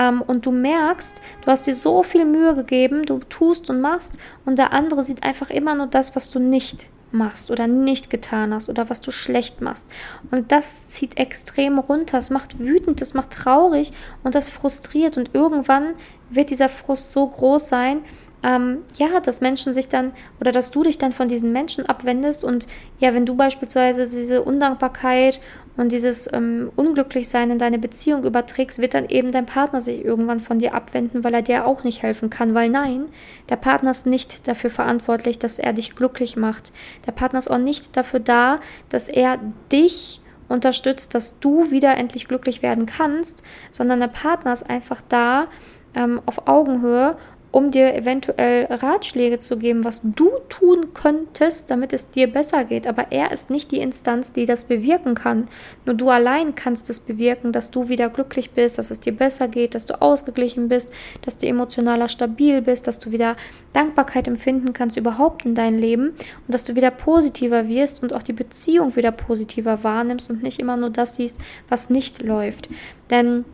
Ähm, 0.00 0.22
und 0.22 0.46
du 0.46 0.50
merkst, 0.50 1.20
du 1.44 1.46
hast 1.50 1.66
dir 1.66 1.74
so 1.74 2.02
viel 2.02 2.24
Mühe 2.24 2.54
gegeben, 2.54 3.04
du 3.04 3.18
tust 3.18 3.68
und 3.68 3.80
machst 3.80 4.18
und 4.46 4.58
der 4.58 4.72
andere 4.72 5.02
sieht 5.02 5.22
einfach 5.22 5.50
immer 5.50 5.74
nur 5.74 5.86
das, 5.86 6.16
was 6.16 6.30
du 6.30 6.38
nicht 6.40 6.88
machst 7.12 7.50
oder 7.50 7.66
nicht 7.66 8.08
getan 8.08 8.54
hast 8.54 8.68
oder 8.68 8.88
was 8.88 9.00
du 9.00 9.10
schlecht 9.10 9.60
machst. 9.60 9.86
Und 10.30 10.52
das 10.52 10.88
zieht 10.88 11.18
extrem 11.18 11.78
runter, 11.78 12.18
es 12.18 12.30
macht 12.30 12.58
wütend, 12.58 13.02
es 13.02 13.14
macht 13.14 13.30
traurig 13.30 13.92
und 14.22 14.34
das 14.34 14.48
frustriert. 14.48 15.16
Und 15.18 15.34
irgendwann 15.34 15.94
wird 16.30 16.50
dieser 16.50 16.68
Frust 16.68 17.12
so 17.12 17.26
groß 17.26 17.68
sein, 17.68 18.02
ähm, 18.42 18.78
ja, 18.96 19.20
dass 19.20 19.40
Menschen 19.40 19.74
sich 19.74 19.88
dann 19.88 20.12
oder 20.40 20.52
dass 20.52 20.70
du 20.70 20.82
dich 20.82 20.98
dann 20.98 21.12
von 21.12 21.28
diesen 21.28 21.52
Menschen 21.52 21.86
abwendest. 21.86 22.44
Und 22.44 22.66
ja, 22.98 23.12
wenn 23.12 23.26
du 23.26 23.34
beispielsweise 23.34 24.02
diese 24.02 24.42
Undankbarkeit 24.42 25.40
und 25.76 25.92
dieses 25.92 26.30
ähm, 26.32 26.70
Unglücklichsein 26.76 27.50
in 27.50 27.58
deine 27.58 27.78
Beziehung 27.78 28.24
überträgst, 28.24 28.80
wird 28.80 28.94
dann 28.94 29.08
eben 29.08 29.32
dein 29.32 29.46
Partner 29.46 29.80
sich 29.80 30.04
irgendwann 30.04 30.40
von 30.40 30.58
dir 30.58 30.74
abwenden, 30.74 31.24
weil 31.24 31.34
er 31.34 31.42
dir 31.42 31.66
auch 31.66 31.84
nicht 31.84 32.02
helfen 32.02 32.28
kann. 32.28 32.54
Weil 32.54 32.68
nein, 32.68 33.06
der 33.48 33.56
Partner 33.56 33.90
ist 33.90 34.06
nicht 34.06 34.46
dafür 34.48 34.70
verantwortlich, 34.70 35.38
dass 35.38 35.58
er 35.58 35.72
dich 35.72 35.94
glücklich 35.94 36.36
macht. 36.36 36.72
Der 37.06 37.12
Partner 37.12 37.38
ist 37.38 37.50
auch 37.50 37.58
nicht 37.58 37.96
dafür 37.96 38.20
da, 38.20 38.60
dass 38.88 39.08
er 39.08 39.38
dich 39.72 40.20
unterstützt, 40.48 41.14
dass 41.14 41.38
du 41.38 41.70
wieder 41.70 41.96
endlich 41.96 42.26
glücklich 42.26 42.60
werden 42.60 42.84
kannst, 42.86 43.42
sondern 43.70 44.00
der 44.00 44.08
Partner 44.08 44.52
ist 44.52 44.68
einfach 44.68 45.00
da 45.08 45.46
ähm, 45.94 46.20
auf 46.26 46.48
Augenhöhe 46.48 47.16
um 47.52 47.70
dir 47.70 47.94
eventuell 47.94 48.66
Ratschläge 48.66 49.38
zu 49.38 49.58
geben, 49.58 49.84
was 49.84 50.02
du 50.02 50.30
tun 50.48 50.94
könntest, 50.94 51.70
damit 51.70 51.92
es 51.92 52.10
dir 52.10 52.30
besser 52.30 52.64
geht. 52.64 52.86
Aber 52.86 53.10
er 53.10 53.32
ist 53.32 53.50
nicht 53.50 53.72
die 53.72 53.80
Instanz, 53.80 54.32
die 54.32 54.46
das 54.46 54.64
bewirken 54.64 55.14
kann. 55.14 55.48
Nur 55.84 55.96
du 55.96 56.10
allein 56.10 56.54
kannst 56.54 56.90
es 56.90 57.00
bewirken, 57.00 57.52
dass 57.52 57.70
du 57.70 57.88
wieder 57.88 58.08
glücklich 58.08 58.52
bist, 58.52 58.78
dass 58.78 58.90
es 58.90 59.00
dir 59.00 59.16
besser 59.16 59.48
geht, 59.48 59.74
dass 59.74 59.86
du 59.86 60.00
ausgeglichen 60.00 60.68
bist, 60.68 60.92
dass 61.22 61.38
du 61.38 61.46
emotionaler 61.46 62.08
stabil 62.08 62.62
bist, 62.62 62.86
dass 62.86 63.00
du 63.00 63.10
wieder 63.10 63.36
Dankbarkeit 63.72 64.28
empfinden 64.28 64.72
kannst 64.72 64.96
überhaupt 64.96 65.44
in 65.44 65.54
dein 65.54 65.76
Leben 65.76 66.08
und 66.10 66.54
dass 66.54 66.64
du 66.64 66.76
wieder 66.76 66.90
positiver 66.92 67.66
wirst 67.66 68.02
und 68.02 68.14
auch 68.14 68.22
die 68.22 68.32
Beziehung 68.32 68.94
wieder 68.94 69.10
positiver 69.10 69.82
wahrnimmst 69.82 70.30
und 70.30 70.42
nicht 70.42 70.60
immer 70.60 70.76
nur 70.76 70.90
das 70.90 71.16
siehst, 71.16 71.38
was 71.68 71.90
nicht 71.90 72.22
läuft. 72.22 72.68
Denn 73.10 73.44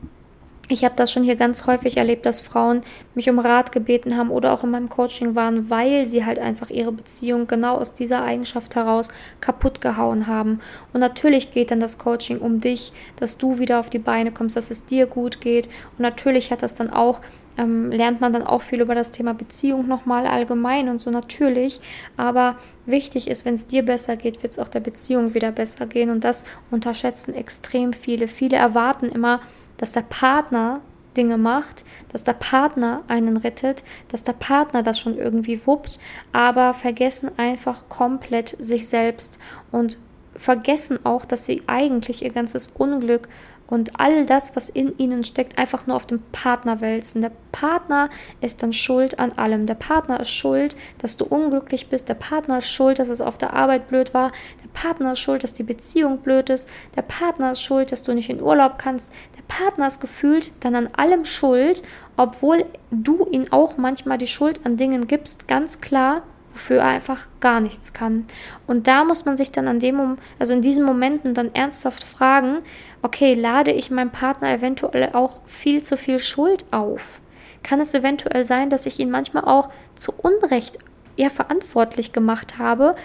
ich 0.68 0.84
habe 0.84 0.96
das 0.96 1.12
schon 1.12 1.22
hier 1.22 1.36
ganz 1.36 1.66
häufig 1.66 1.96
erlebt, 1.96 2.26
dass 2.26 2.40
Frauen 2.40 2.82
mich 3.14 3.30
um 3.30 3.38
Rat 3.38 3.70
gebeten 3.70 4.16
haben 4.16 4.30
oder 4.30 4.52
auch 4.52 4.64
in 4.64 4.70
meinem 4.70 4.88
Coaching 4.88 5.36
waren, 5.36 5.70
weil 5.70 6.06
sie 6.06 6.24
halt 6.24 6.40
einfach 6.40 6.70
ihre 6.70 6.90
Beziehung 6.90 7.46
genau 7.46 7.76
aus 7.76 7.94
dieser 7.94 8.24
Eigenschaft 8.24 8.74
heraus 8.74 9.10
kaputt 9.40 9.80
gehauen 9.80 10.26
haben. 10.26 10.60
Und 10.92 11.00
natürlich 11.00 11.52
geht 11.52 11.70
dann 11.70 11.78
das 11.78 11.98
Coaching 11.98 12.38
um 12.38 12.60
dich, 12.60 12.92
dass 13.16 13.38
du 13.38 13.58
wieder 13.58 13.78
auf 13.78 13.90
die 13.90 14.00
Beine 14.00 14.32
kommst, 14.32 14.56
dass 14.56 14.72
es 14.72 14.84
dir 14.84 15.06
gut 15.06 15.40
geht. 15.40 15.66
Und 15.66 16.00
natürlich 16.00 16.50
hat 16.50 16.62
das 16.62 16.74
dann 16.74 16.90
auch, 16.90 17.20
ähm, 17.58 17.92
lernt 17.92 18.20
man 18.20 18.32
dann 18.32 18.42
auch 18.42 18.62
viel 18.62 18.80
über 18.80 18.96
das 18.96 19.12
Thema 19.12 19.34
Beziehung 19.34 19.86
nochmal 19.86 20.26
allgemein 20.26 20.88
und 20.88 21.00
so 21.00 21.10
natürlich. 21.10 21.80
Aber 22.16 22.56
wichtig 22.86 23.28
ist, 23.28 23.44
wenn 23.44 23.54
es 23.54 23.68
dir 23.68 23.84
besser 23.84 24.16
geht, 24.16 24.42
wird 24.42 24.52
es 24.52 24.58
auch 24.58 24.68
der 24.68 24.80
Beziehung 24.80 25.32
wieder 25.32 25.52
besser 25.52 25.86
gehen. 25.86 26.10
Und 26.10 26.24
das 26.24 26.44
unterschätzen 26.72 27.34
extrem 27.34 27.92
viele. 27.92 28.26
Viele 28.26 28.56
erwarten 28.56 29.06
immer, 29.06 29.40
dass 29.78 29.92
der 29.92 30.02
Partner 30.02 30.80
Dinge 31.16 31.38
macht, 31.38 31.84
dass 32.12 32.24
der 32.24 32.34
Partner 32.34 33.02
einen 33.08 33.36
rettet, 33.36 33.84
dass 34.08 34.22
der 34.22 34.34
Partner 34.34 34.82
das 34.82 35.00
schon 35.00 35.16
irgendwie 35.16 35.66
wuppt, 35.66 35.98
aber 36.32 36.74
vergessen 36.74 37.30
einfach 37.38 37.88
komplett 37.88 38.56
sich 38.58 38.88
selbst 38.88 39.38
und 39.72 39.98
vergessen 40.34 41.04
auch, 41.04 41.24
dass 41.24 41.46
sie 41.46 41.62
eigentlich 41.66 42.22
ihr 42.22 42.30
ganzes 42.30 42.68
Unglück 42.68 43.28
und 43.66 43.98
all 43.98 44.26
das, 44.26 44.54
was 44.54 44.68
in 44.68 44.96
ihnen 44.98 45.24
steckt, 45.24 45.58
einfach 45.58 45.86
nur 45.86 45.96
auf 45.96 46.06
den 46.06 46.22
Partner 46.32 46.80
wälzen. 46.80 47.20
Der 47.20 47.32
Partner 47.52 48.10
ist 48.40 48.62
dann 48.62 48.72
schuld 48.72 49.18
an 49.18 49.32
allem. 49.32 49.66
Der 49.66 49.74
Partner 49.74 50.20
ist 50.20 50.30
schuld, 50.30 50.76
dass 50.98 51.16
du 51.16 51.24
unglücklich 51.24 51.88
bist. 51.88 52.08
Der 52.08 52.14
Partner 52.14 52.58
ist 52.58 52.68
schuld, 52.68 52.98
dass 52.98 53.08
es 53.08 53.20
auf 53.20 53.38
der 53.38 53.54
Arbeit 53.54 53.88
blöd 53.88 54.14
war. 54.14 54.30
Der 54.62 54.68
Partner 54.72 55.12
ist 55.12 55.20
schuld, 55.20 55.42
dass 55.42 55.52
die 55.52 55.62
Beziehung 55.62 56.18
blöd 56.18 56.50
ist. 56.50 56.68
Der 56.94 57.02
Partner 57.02 57.52
ist 57.52 57.62
schuld, 57.62 57.90
dass 57.90 58.02
du 58.02 58.14
nicht 58.14 58.30
in 58.30 58.42
Urlaub 58.42 58.78
kannst. 58.78 59.12
Der 59.36 59.42
Partner 59.48 59.86
ist 59.86 60.00
gefühlt 60.00 60.52
dann 60.60 60.74
an 60.74 60.90
allem 60.96 61.24
schuld, 61.24 61.82
obwohl 62.16 62.64
du 62.90 63.26
ihm 63.30 63.46
auch 63.50 63.76
manchmal 63.76 64.18
die 64.18 64.26
Schuld 64.26 64.64
an 64.64 64.76
Dingen 64.76 65.06
gibst, 65.06 65.48
ganz 65.48 65.80
klar, 65.80 66.22
wofür 66.56 66.78
er 66.78 66.88
einfach 66.88 67.26
gar 67.40 67.60
nichts 67.60 67.92
kann. 67.92 68.26
Und 68.66 68.86
da 68.86 69.04
muss 69.04 69.26
man 69.26 69.36
sich 69.36 69.52
dann 69.52 69.68
an 69.68 69.78
dem, 69.78 70.16
also 70.38 70.54
in 70.54 70.62
diesen 70.62 70.84
Momenten 70.84 71.34
dann 71.34 71.54
ernsthaft 71.54 72.02
fragen, 72.02 72.62
okay, 73.02 73.34
lade 73.34 73.72
ich 73.72 73.90
meinem 73.90 74.10
Partner 74.10 74.50
eventuell 74.54 75.10
auch 75.12 75.42
viel 75.44 75.82
zu 75.82 75.98
viel 75.98 76.18
Schuld 76.18 76.64
auf? 76.70 77.20
Kann 77.62 77.78
es 77.78 77.92
eventuell 77.92 78.42
sein, 78.42 78.70
dass 78.70 78.86
ich 78.86 78.98
ihn 78.98 79.10
manchmal 79.10 79.44
auch 79.44 79.68
zu 79.94 80.14
Unrecht 80.16 80.78
eher 81.18 81.30
verantwortlich 81.30 82.12
gemacht 82.12 82.56
habe 82.56 82.96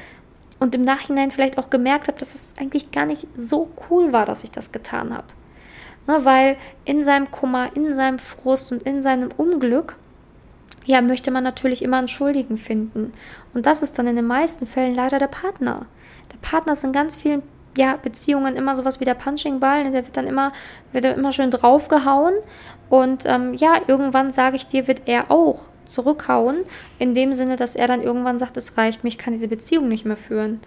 und 0.60 0.74
im 0.74 0.86
Nachhinein 0.86 1.32
vielleicht 1.32 1.58
auch 1.58 1.70
gemerkt 1.70 2.08
habe, 2.08 2.20
dass 2.20 2.34
es 2.34 2.54
eigentlich 2.58 2.92
gar 2.92 3.06
nicht 3.06 3.28
so 3.36 3.70
cool 3.90 4.14
war, 4.14 4.26
dass 4.26 4.46
ich 4.46 4.52
das 4.52 4.72
getan 4.72 5.14
habe? 5.14 5.28
Ne, 6.08 6.24
weil 6.24 6.56
in 6.86 7.04
seinem 7.04 7.30
Kummer, 7.32 7.76
in 7.76 7.94
seinem 7.94 8.18
Frust 8.18 8.72
und 8.72 8.84
in 8.84 9.02
seinem 9.02 9.30
Unglück 9.36 9.98
ja, 10.86 11.02
möchte 11.02 11.32
man 11.32 11.44
natürlich 11.44 11.84
immer 11.84 11.98
einen 11.98 12.08
Schuldigen 12.08 12.58
finden. 12.58 13.14
Und 13.54 13.66
das 13.66 13.82
ist 13.82 13.98
dann 14.00 14.08
in 14.08 14.16
den 14.16 14.26
meisten 14.26 14.66
Fällen 14.66 14.96
leider 14.96 15.20
der 15.20 15.28
Partner. 15.28 15.86
Der 16.32 16.38
Partner 16.38 16.74
ist 16.74 16.84
in 16.84 16.92
ganz 16.92 17.18
vielen 17.18 17.44
ja, 17.78 17.96
Beziehungen 17.96 18.56
immer 18.56 18.76
sowas 18.76 19.00
wie 19.00 19.06
der 19.06 19.14
Punching 19.14 19.60
Ball, 19.60 19.84
ne? 19.84 19.92
der 19.92 20.06
wird 20.06 20.18
dann 20.18 20.28
immer, 20.28 20.52
wird 20.92 21.06
immer 21.06 21.32
schön 21.32 21.52
draufgehauen. 21.52 22.34
Und 22.90 23.24
ähm, 23.26 23.54
ja, 23.54 23.80
irgendwann 23.88 24.32
sage 24.32 24.58
ich 24.58 24.68
dir, 24.68 24.88
wird 24.88 25.04
er 25.06 25.32
auch 25.32 25.70
zurückhauen, 25.86 26.64
in 27.00 27.14
dem 27.14 27.34
Sinne, 27.34 27.56
dass 27.56 27.76
er 27.76 27.88
dann 27.88 28.02
irgendwann 28.02 28.40
sagt, 28.40 28.58
es 28.58 28.78
reicht, 28.78 29.04
mich 29.04 29.18
kann 29.18 29.34
diese 29.34 29.48
Beziehung 29.48 29.88
nicht 29.88 30.06
mehr 30.06 30.18
führen. 30.18 30.62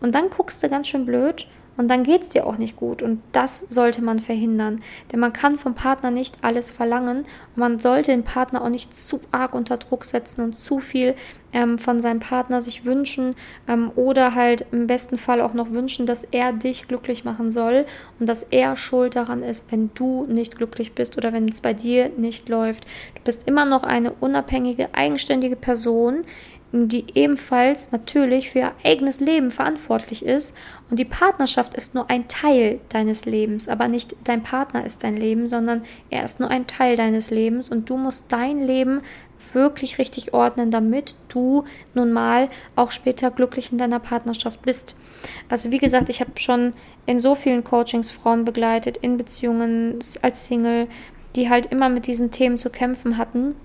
Und 0.00 0.14
dann 0.14 0.30
guckst 0.30 0.62
du 0.62 0.68
ganz 0.68 0.88
schön 0.88 1.04
blöd 1.04 1.46
und 1.80 1.88
dann 1.88 2.02
geht 2.02 2.20
es 2.20 2.28
dir 2.28 2.46
auch 2.46 2.58
nicht 2.58 2.76
gut. 2.76 3.02
Und 3.02 3.22
das 3.32 3.62
sollte 3.62 4.02
man 4.02 4.18
verhindern. 4.18 4.82
Denn 5.10 5.18
man 5.18 5.32
kann 5.32 5.56
vom 5.56 5.74
Partner 5.74 6.10
nicht 6.10 6.36
alles 6.42 6.70
verlangen. 6.70 7.20
Und 7.20 7.56
man 7.56 7.78
sollte 7.78 8.10
den 8.10 8.22
Partner 8.22 8.60
auch 8.60 8.68
nicht 8.68 8.94
zu 8.94 9.18
arg 9.30 9.54
unter 9.54 9.78
Druck 9.78 10.04
setzen 10.04 10.42
und 10.42 10.52
zu 10.54 10.78
viel 10.78 11.14
ähm, 11.54 11.78
von 11.78 11.98
seinem 12.00 12.20
Partner 12.20 12.60
sich 12.60 12.84
wünschen 12.84 13.34
ähm, 13.66 13.90
oder 13.96 14.34
halt 14.34 14.66
im 14.72 14.88
besten 14.88 15.16
Fall 15.16 15.40
auch 15.40 15.54
noch 15.54 15.70
wünschen, 15.70 16.04
dass 16.04 16.22
er 16.22 16.52
dich 16.52 16.86
glücklich 16.86 17.24
machen 17.24 17.50
soll 17.50 17.86
und 18.18 18.28
dass 18.28 18.42
er 18.42 18.76
schuld 18.76 19.16
daran 19.16 19.42
ist, 19.42 19.72
wenn 19.72 19.90
du 19.94 20.26
nicht 20.26 20.56
glücklich 20.58 20.92
bist 20.92 21.16
oder 21.16 21.32
wenn 21.32 21.48
es 21.48 21.62
bei 21.62 21.72
dir 21.72 22.10
nicht 22.14 22.50
läuft. 22.50 22.84
Du 23.14 23.22
bist 23.24 23.48
immer 23.48 23.64
noch 23.64 23.84
eine 23.84 24.12
unabhängige, 24.12 24.94
eigenständige 24.94 25.56
Person, 25.56 26.24
die 26.72 27.04
ebenfalls 27.14 27.90
natürlich 27.90 28.50
für 28.50 28.60
ihr 28.60 28.72
eigenes 28.84 29.20
Leben 29.20 29.50
verantwortlich 29.50 30.24
ist. 30.24 30.56
Und 30.88 30.98
die 30.98 31.04
Partnerschaft 31.04 31.74
ist 31.74 31.94
nur 31.94 32.08
ein 32.08 32.28
Teil 32.28 32.80
deines 32.88 33.24
Lebens, 33.24 33.68
aber 33.68 33.88
nicht 33.88 34.14
dein 34.24 34.42
Partner 34.42 34.84
ist 34.84 35.02
dein 35.02 35.16
Leben, 35.16 35.46
sondern 35.46 35.82
er 36.10 36.24
ist 36.24 36.38
nur 36.38 36.48
ein 36.48 36.66
Teil 36.66 36.96
deines 36.96 37.30
Lebens 37.30 37.70
und 37.70 37.90
du 37.90 37.96
musst 37.96 38.26
dein 38.30 38.60
Leben 38.60 39.02
wirklich 39.52 39.98
richtig 39.98 40.32
ordnen, 40.32 40.70
damit 40.70 41.14
du 41.28 41.64
nun 41.94 42.12
mal 42.12 42.48
auch 42.76 42.92
später 42.92 43.30
glücklich 43.32 43.72
in 43.72 43.78
deiner 43.78 43.98
Partnerschaft 43.98 44.62
bist. 44.62 44.94
Also 45.48 45.72
wie 45.72 45.78
gesagt, 45.78 46.08
ich 46.08 46.20
habe 46.20 46.32
schon 46.36 46.72
in 47.06 47.18
so 47.18 47.34
vielen 47.34 47.64
Coachings 47.64 48.12
Frauen 48.12 48.44
begleitet, 48.44 48.98
in 48.98 49.16
Beziehungen 49.16 49.98
als 50.22 50.46
Single, 50.46 50.86
die 51.34 51.48
halt 51.48 51.66
immer 51.66 51.88
mit 51.88 52.06
diesen 52.06 52.30
Themen 52.30 52.58
zu 52.58 52.70
kämpfen 52.70 53.16
hatten 53.16 53.56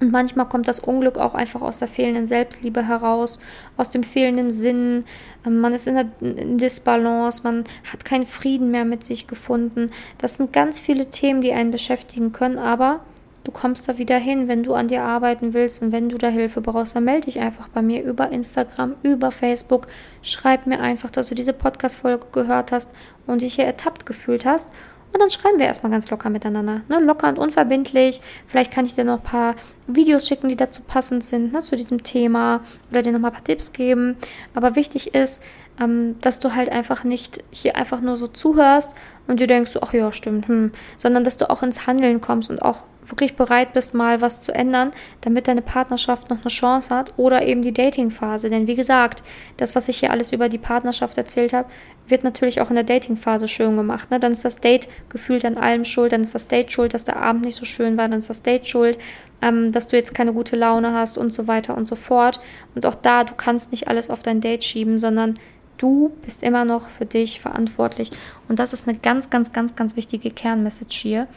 und 0.00 0.12
manchmal 0.12 0.48
kommt 0.48 0.68
das 0.68 0.80
Unglück 0.80 1.16
auch 1.16 1.34
einfach 1.34 1.62
aus 1.62 1.78
der 1.78 1.88
fehlenden 1.88 2.26
Selbstliebe 2.26 2.86
heraus, 2.86 3.38
aus 3.76 3.90
dem 3.90 4.02
fehlenden 4.02 4.50
Sinn. 4.50 5.04
Ähm, 5.46 5.60
man 5.60 5.72
ist 5.72 5.86
in 5.86 5.94
der 5.94 6.08
Disbalance, 6.20 7.42
man 7.42 7.64
hat 7.90 8.04
keinen 8.04 8.26
Frieden 8.26 8.70
mehr 8.70 8.84
mit 8.84 9.04
sich 9.04 9.26
gefunden. 9.26 9.90
Das 10.18 10.36
sind 10.36 10.52
ganz 10.52 10.80
viele 10.80 11.06
Themen, 11.06 11.40
die 11.40 11.52
einen 11.52 11.70
beschäftigen 11.70 12.32
können, 12.32 12.58
aber 12.58 13.00
du 13.44 13.52
kommst 13.52 13.88
da 13.88 13.96
wieder 13.96 14.18
hin, 14.18 14.48
wenn 14.48 14.64
du 14.64 14.74
an 14.74 14.88
dir 14.88 15.02
arbeiten 15.02 15.54
willst 15.54 15.80
und 15.80 15.92
wenn 15.92 16.08
du 16.08 16.18
da 16.18 16.28
Hilfe 16.28 16.60
brauchst, 16.60 16.96
dann 16.96 17.04
melde 17.04 17.26
dich 17.26 17.40
einfach 17.40 17.68
bei 17.68 17.80
mir 17.80 18.02
über 18.02 18.30
Instagram, 18.30 18.96
über 19.02 19.30
Facebook. 19.30 19.86
Schreib 20.20 20.66
mir 20.66 20.80
einfach, 20.80 21.10
dass 21.10 21.28
du 21.28 21.34
diese 21.34 21.52
Podcast-Folge 21.52 22.26
gehört 22.32 22.72
hast 22.72 22.90
und 23.26 23.42
dich 23.42 23.54
hier 23.54 23.64
ertappt 23.64 24.04
gefühlt 24.04 24.44
hast. 24.44 24.70
Und 25.16 25.20
dann 25.20 25.30
schreiben 25.30 25.58
wir 25.58 25.64
erstmal 25.64 25.90
ganz 25.90 26.10
locker 26.10 26.28
miteinander. 26.28 26.82
Ne? 26.90 27.00
Locker 27.00 27.30
und 27.30 27.38
unverbindlich. 27.38 28.20
Vielleicht 28.46 28.70
kann 28.70 28.84
ich 28.84 28.96
dir 28.96 29.04
noch 29.04 29.16
ein 29.16 29.22
paar 29.22 29.54
Videos 29.86 30.28
schicken, 30.28 30.48
die 30.48 30.56
dazu 30.56 30.82
passend 30.82 31.24
sind, 31.24 31.54
ne? 31.54 31.60
zu 31.60 31.74
diesem 31.74 32.02
Thema. 32.02 32.60
Oder 32.90 33.00
dir 33.00 33.12
noch 33.12 33.20
mal 33.20 33.28
ein 33.28 33.32
paar 33.32 33.42
Tipps 33.42 33.72
geben. 33.72 34.18
Aber 34.52 34.76
wichtig 34.76 35.14
ist, 35.14 35.42
ähm, 35.80 36.16
dass 36.20 36.40
du 36.40 36.54
halt 36.54 36.70
einfach 36.70 37.04
nicht 37.04 37.44
hier 37.50 37.76
einfach 37.76 38.00
nur 38.00 38.16
so 38.16 38.26
zuhörst 38.26 38.94
und 39.26 39.40
dir 39.40 39.46
denkst, 39.46 39.72
ach 39.80 39.92
ja, 39.92 40.12
stimmt, 40.12 40.48
hm, 40.48 40.72
sondern 40.96 41.24
dass 41.24 41.36
du 41.36 41.50
auch 41.50 41.62
ins 41.62 41.86
Handeln 41.86 42.20
kommst 42.20 42.50
und 42.50 42.62
auch 42.62 42.84
wirklich 43.10 43.36
bereit 43.36 43.72
bist, 43.72 43.94
mal 43.94 44.20
was 44.20 44.40
zu 44.40 44.52
ändern, 44.52 44.90
damit 45.20 45.48
deine 45.48 45.62
Partnerschaft 45.62 46.30
noch 46.30 46.40
eine 46.40 46.48
Chance 46.48 46.94
hat 46.94 47.14
oder 47.16 47.46
eben 47.46 47.62
die 47.62 47.72
Datingphase. 47.72 48.50
Denn 48.50 48.66
wie 48.66 48.74
gesagt, 48.74 49.22
das, 49.56 49.74
was 49.74 49.88
ich 49.88 49.98
hier 49.98 50.10
alles 50.10 50.32
über 50.32 50.48
die 50.48 50.58
Partnerschaft 50.58 51.16
erzählt 51.16 51.52
habe, 51.52 51.68
wird 52.08 52.24
natürlich 52.24 52.60
auch 52.60 52.68
in 52.68 52.76
der 52.76 52.84
Datingphase 52.84 53.48
schön 53.48 53.76
gemacht. 53.76 54.10
Ne? 54.10 54.20
Dann 54.20 54.32
ist 54.32 54.44
das 54.44 54.58
Date 54.60 54.88
gefühlt 55.08 55.44
an 55.44 55.56
allem 55.56 55.84
schuld, 55.84 56.12
dann 56.12 56.22
ist 56.22 56.34
das 56.34 56.48
Date 56.48 56.72
schuld, 56.72 56.94
dass 56.94 57.04
der 57.04 57.16
Abend 57.16 57.44
nicht 57.44 57.56
so 57.56 57.64
schön 57.64 57.96
war, 57.96 58.08
dann 58.08 58.18
ist 58.18 58.30
das 58.30 58.42
Date 58.42 58.66
schuld, 58.66 58.98
ähm, 59.42 59.72
dass 59.72 59.88
du 59.88 59.96
jetzt 59.96 60.14
keine 60.14 60.32
gute 60.32 60.56
Laune 60.56 60.92
hast 60.92 61.18
und 61.18 61.32
so 61.32 61.46
weiter 61.46 61.76
und 61.76 61.84
so 61.84 61.96
fort. 61.96 62.40
Und 62.74 62.86
auch 62.86 62.94
da, 62.94 63.24
du 63.24 63.34
kannst 63.34 63.70
nicht 63.70 63.88
alles 63.88 64.10
auf 64.10 64.22
dein 64.22 64.40
Date 64.40 64.64
schieben, 64.64 64.98
sondern 64.98 65.34
Du 65.78 66.12
bist 66.22 66.42
immer 66.42 66.64
noch 66.64 66.88
für 66.88 67.04
dich 67.04 67.40
verantwortlich. 67.40 68.10
Und 68.48 68.58
das 68.58 68.72
ist 68.72 68.88
eine 68.88 68.96
ganz, 68.98 69.28
ganz, 69.28 69.52
ganz, 69.52 69.76
ganz 69.76 69.96
wichtige 69.96 70.30
Kernmessage 70.30 70.96
hier. 71.02 71.28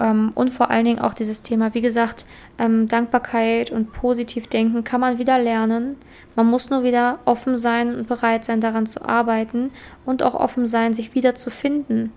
Ähm, 0.00 0.32
und 0.34 0.50
vor 0.50 0.70
allen 0.70 0.84
Dingen 0.84 0.98
auch 0.98 1.14
dieses 1.14 1.42
Thema, 1.42 1.74
wie 1.74 1.80
gesagt, 1.80 2.26
ähm, 2.58 2.88
Dankbarkeit 2.88 3.70
und 3.70 3.92
positiv 3.92 4.48
denken 4.48 4.82
kann 4.82 5.00
man 5.00 5.18
wieder 5.18 5.38
lernen. 5.38 5.96
Man 6.34 6.46
muss 6.46 6.70
nur 6.70 6.82
wieder 6.82 7.20
offen 7.24 7.56
sein 7.56 7.94
und 7.94 8.08
bereit 8.08 8.44
sein, 8.44 8.60
daran 8.60 8.86
zu 8.86 9.04
arbeiten 9.04 9.70
und 10.04 10.22
auch 10.22 10.34
offen 10.34 10.66
sein, 10.66 10.94
sich 10.94 11.14
wieder 11.14 11.34
zu 11.36 11.50
finden. 11.50 12.12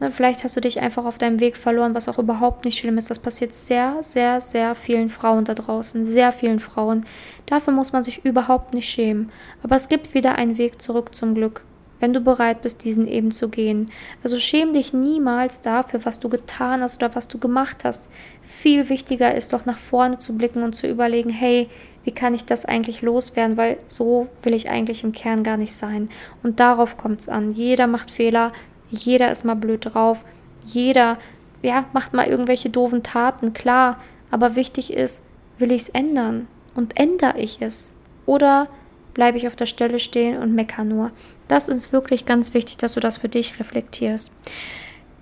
Ne, 0.00 0.10
vielleicht 0.10 0.44
hast 0.44 0.56
du 0.56 0.60
dich 0.60 0.80
einfach 0.80 1.04
auf 1.04 1.18
deinem 1.18 1.40
Weg 1.40 1.56
verloren, 1.56 1.94
was 1.94 2.08
auch 2.08 2.18
überhaupt 2.18 2.64
nicht 2.64 2.78
schlimm 2.78 2.96
ist. 2.96 3.10
Das 3.10 3.18
passiert 3.18 3.52
sehr, 3.52 3.98
sehr, 4.00 4.40
sehr 4.40 4.74
vielen 4.74 5.10
Frauen 5.10 5.44
da 5.44 5.54
draußen, 5.54 6.04
sehr 6.04 6.32
vielen 6.32 6.58
Frauen. 6.58 7.04
Dafür 7.46 7.74
muss 7.74 7.92
man 7.92 8.02
sich 8.02 8.24
überhaupt 8.24 8.72
nicht 8.72 8.88
schämen. 8.88 9.30
Aber 9.62 9.76
es 9.76 9.88
gibt 9.88 10.14
wieder 10.14 10.36
einen 10.36 10.56
Weg 10.56 10.80
zurück 10.80 11.14
zum 11.14 11.34
Glück, 11.34 11.64
wenn 11.98 12.14
du 12.14 12.20
bereit 12.20 12.62
bist, 12.62 12.82
diesen 12.84 13.06
eben 13.06 13.30
zu 13.30 13.50
gehen. 13.50 13.90
Also 14.22 14.38
schäm 14.38 14.72
dich 14.72 14.94
niemals 14.94 15.60
dafür, 15.60 16.04
was 16.04 16.18
du 16.18 16.30
getan 16.30 16.80
hast 16.80 16.96
oder 16.96 17.14
was 17.14 17.28
du 17.28 17.36
gemacht 17.36 17.84
hast. 17.84 18.08
Viel 18.40 18.88
wichtiger 18.88 19.34
ist 19.34 19.52
doch 19.52 19.66
nach 19.66 19.78
vorne 19.78 20.16
zu 20.16 20.36
blicken 20.36 20.62
und 20.62 20.74
zu 20.74 20.86
überlegen, 20.86 21.30
hey, 21.30 21.68
wie 22.04 22.12
kann 22.12 22.32
ich 22.32 22.46
das 22.46 22.64
eigentlich 22.64 23.02
loswerden, 23.02 23.58
weil 23.58 23.76
so 23.84 24.28
will 24.42 24.54
ich 24.54 24.70
eigentlich 24.70 25.04
im 25.04 25.12
Kern 25.12 25.42
gar 25.42 25.58
nicht 25.58 25.74
sein. 25.74 26.08
Und 26.42 26.58
darauf 26.58 26.96
kommt 26.96 27.20
es 27.20 27.28
an. 27.28 27.52
Jeder 27.52 27.86
macht 27.86 28.10
Fehler, 28.10 28.52
jeder 28.90 29.30
ist 29.30 29.44
mal 29.44 29.54
blöd 29.54 29.94
drauf. 29.94 30.24
Jeder, 30.64 31.18
ja, 31.62 31.86
macht 31.92 32.12
mal 32.12 32.26
irgendwelche 32.26 32.70
doofen 32.70 33.02
Taten, 33.02 33.52
klar. 33.52 33.98
Aber 34.30 34.56
wichtig 34.56 34.92
ist, 34.92 35.22
will 35.58 35.72
ich 35.72 35.82
es 35.82 35.88
ändern? 35.88 36.46
Und 36.74 36.98
ändere 36.98 37.38
ich 37.38 37.60
es? 37.60 37.94
Oder 38.26 38.68
bleibe 39.14 39.38
ich 39.38 39.46
auf 39.46 39.56
der 39.56 39.66
Stelle 39.66 39.98
stehen 39.98 40.38
und 40.38 40.54
mecker 40.54 40.84
nur? 40.84 41.10
Das 41.48 41.68
ist 41.68 41.92
wirklich 41.92 42.26
ganz 42.26 42.54
wichtig, 42.54 42.78
dass 42.78 42.94
du 42.94 43.00
das 43.00 43.16
für 43.16 43.28
dich 43.28 43.58
reflektierst. 43.58 44.30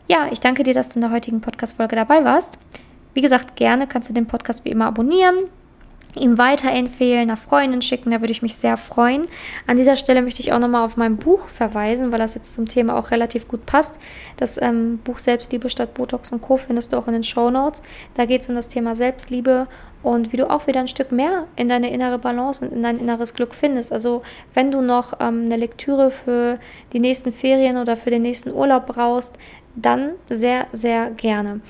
Ja, 0.09 0.29
ich 0.31 0.41
danke 0.41 0.63
dir, 0.63 0.75
dass 0.75 0.91
du 0.91 0.97
in 0.97 1.03
der 1.03 1.11
heutigen 1.11 1.41
Podcast-Folge 1.41 1.97
dabei 1.97 2.25
warst. 2.25 2.59
Wie 3.15 3.23
gesagt, 3.23 3.57
gerne 3.57 3.87
kannst 3.87 4.11
du 4.11 4.15
den 4.15 4.27
Podcast 4.27 4.65
wie 4.65 4.71
immer 4.71 4.87
abonnieren 4.87 5.49
ihm 6.15 6.39
weiterempfehlen, 6.39 7.29
nach 7.29 7.39
Freunden 7.39 7.83
schicken, 7.83 8.11
da 8.11 8.21
würde 8.21 8.33
ich 8.33 8.43
mich 8.43 8.57
sehr 8.57 8.77
freuen. 8.77 9.27
An 9.67 9.77
dieser 9.77 9.97
Stelle 9.97 10.23
möchte 10.23 10.41
ich 10.41 10.53
auch 10.53 10.59
nochmal 10.59 10.85
auf 10.85 10.97
mein 10.97 11.17
Buch 11.17 11.49
verweisen, 11.49 12.13
weil 12.13 12.19
das 12.19 12.35
jetzt 12.35 12.55
zum 12.55 12.67
Thema 12.67 12.97
auch 12.97 13.11
relativ 13.11 13.49
gut 13.49 13.67
passt. 13.67 13.99
Das 14.37 14.61
ähm, 14.61 14.99
Buch 15.05 15.19
Selbstliebe 15.19 15.69
statt 15.69 15.95
Botox 15.95 16.33
und 16.33 16.41
Co. 16.41 16.57
findest 16.57 16.93
du 16.93 16.97
auch 16.97 17.07
in 17.07 17.13
den 17.13 17.25
Show 17.25 17.51
Notes. 17.51 17.83
Da 18.15 18.25
geht 18.25 18.43
es 18.43 18.49
um 18.49 18.55
das 18.55 18.69
Thema 18.69 18.95
Selbstliebe 18.95 19.67
und 20.03 20.33
wie 20.33 20.37
du 20.37 20.49
auch 20.49 20.67
wieder 20.67 20.81
ein 20.81 20.89
Stück 20.89 21.13
mehr 21.13 21.47
in 21.57 21.69
deine 21.69 21.91
innere 21.91 22.19
Balance 22.19 22.65
und 22.65 22.73
in 22.73 22.83
dein 22.83 22.99
inneres 22.99 23.35
Glück 23.35 23.55
findest. 23.55 23.93
Also 23.93 24.23
wenn 24.55 24.71
du 24.71 24.81
noch 24.81 25.15
ähm, 25.21 25.45
eine 25.47 25.57
Lektüre 25.57 26.11
für 26.11 26.59
die 26.93 27.01
nächsten 27.01 27.33
Ferien 27.33 27.77
oder 27.77 27.97
für 27.97 28.11
den 28.11 28.23
nächsten 28.23 28.53
Urlaub 28.53 28.87
brauchst, 28.87 29.37
dann 29.83 30.13
sehr, 30.29 30.67
sehr 30.73 31.11
gerne. 31.11 31.61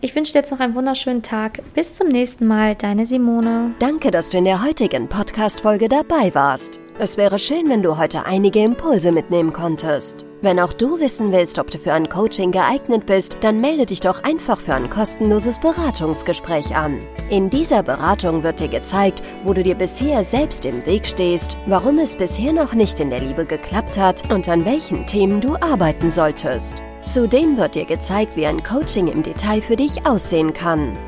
Ich 0.00 0.14
wünsche 0.14 0.32
dir 0.32 0.38
jetzt 0.38 0.50
noch 0.52 0.60
einen 0.60 0.74
wunderschönen 0.74 1.22
Tag. 1.22 1.60
Bis 1.74 1.94
zum 1.94 2.08
nächsten 2.08 2.46
Mal, 2.46 2.74
deine 2.74 3.06
Simone. 3.06 3.74
Danke, 3.78 4.10
dass 4.10 4.30
du 4.30 4.38
in 4.38 4.44
der 4.44 4.64
heutigen 4.64 5.08
Podcast-Folge 5.08 5.88
dabei 5.88 6.34
warst. 6.34 6.80
Es 7.00 7.16
wäre 7.16 7.38
schön, 7.38 7.68
wenn 7.68 7.82
du 7.82 7.96
heute 7.96 8.26
einige 8.26 8.58
Impulse 8.60 9.12
mitnehmen 9.12 9.52
konntest. 9.52 10.26
Wenn 10.40 10.60
auch 10.60 10.72
du 10.72 11.00
wissen 11.00 11.32
willst, 11.32 11.58
ob 11.58 11.70
du 11.70 11.78
für 11.78 11.92
ein 11.92 12.08
Coaching 12.08 12.52
geeignet 12.52 13.06
bist, 13.06 13.38
dann 13.40 13.60
melde 13.60 13.86
dich 13.86 14.00
doch 14.00 14.22
einfach 14.22 14.60
für 14.60 14.74
ein 14.74 14.88
kostenloses 14.88 15.58
Beratungsgespräch 15.58 16.76
an. 16.76 17.00
In 17.28 17.50
dieser 17.50 17.82
Beratung 17.82 18.42
wird 18.42 18.60
dir 18.60 18.68
gezeigt, 18.68 19.22
wo 19.42 19.52
du 19.52 19.62
dir 19.62 19.74
bisher 19.74 20.22
selbst 20.24 20.64
im 20.64 20.84
Weg 20.86 21.06
stehst, 21.06 21.56
warum 21.66 21.98
es 21.98 22.16
bisher 22.16 22.52
noch 22.52 22.74
nicht 22.74 23.00
in 23.00 23.10
der 23.10 23.20
Liebe 23.20 23.46
geklappt 23.46 23.98
hat 23.98 24.32
und 24.32 24.48
an 24.48 24.64
welchen 24.64 25.06
Themen 25.06 25.40
du 25.40 25.56
arbeiten 25.56 26.10
solltest. 26.10 26.82
Zudem 27.10 27.56
wird 27.56 27.74
dir 27.74 27.86
gezeigt, 27.86 28.36
wie 28.36 28.44
ein 28.44 28.62
Coaching 28.62 29.08
im 29.08 29.22
Detail 29.22 29.62
für 29.62 29.76
dich 29.76 30.04
aussehen 30.04 30.52
kann. 30.52 31.07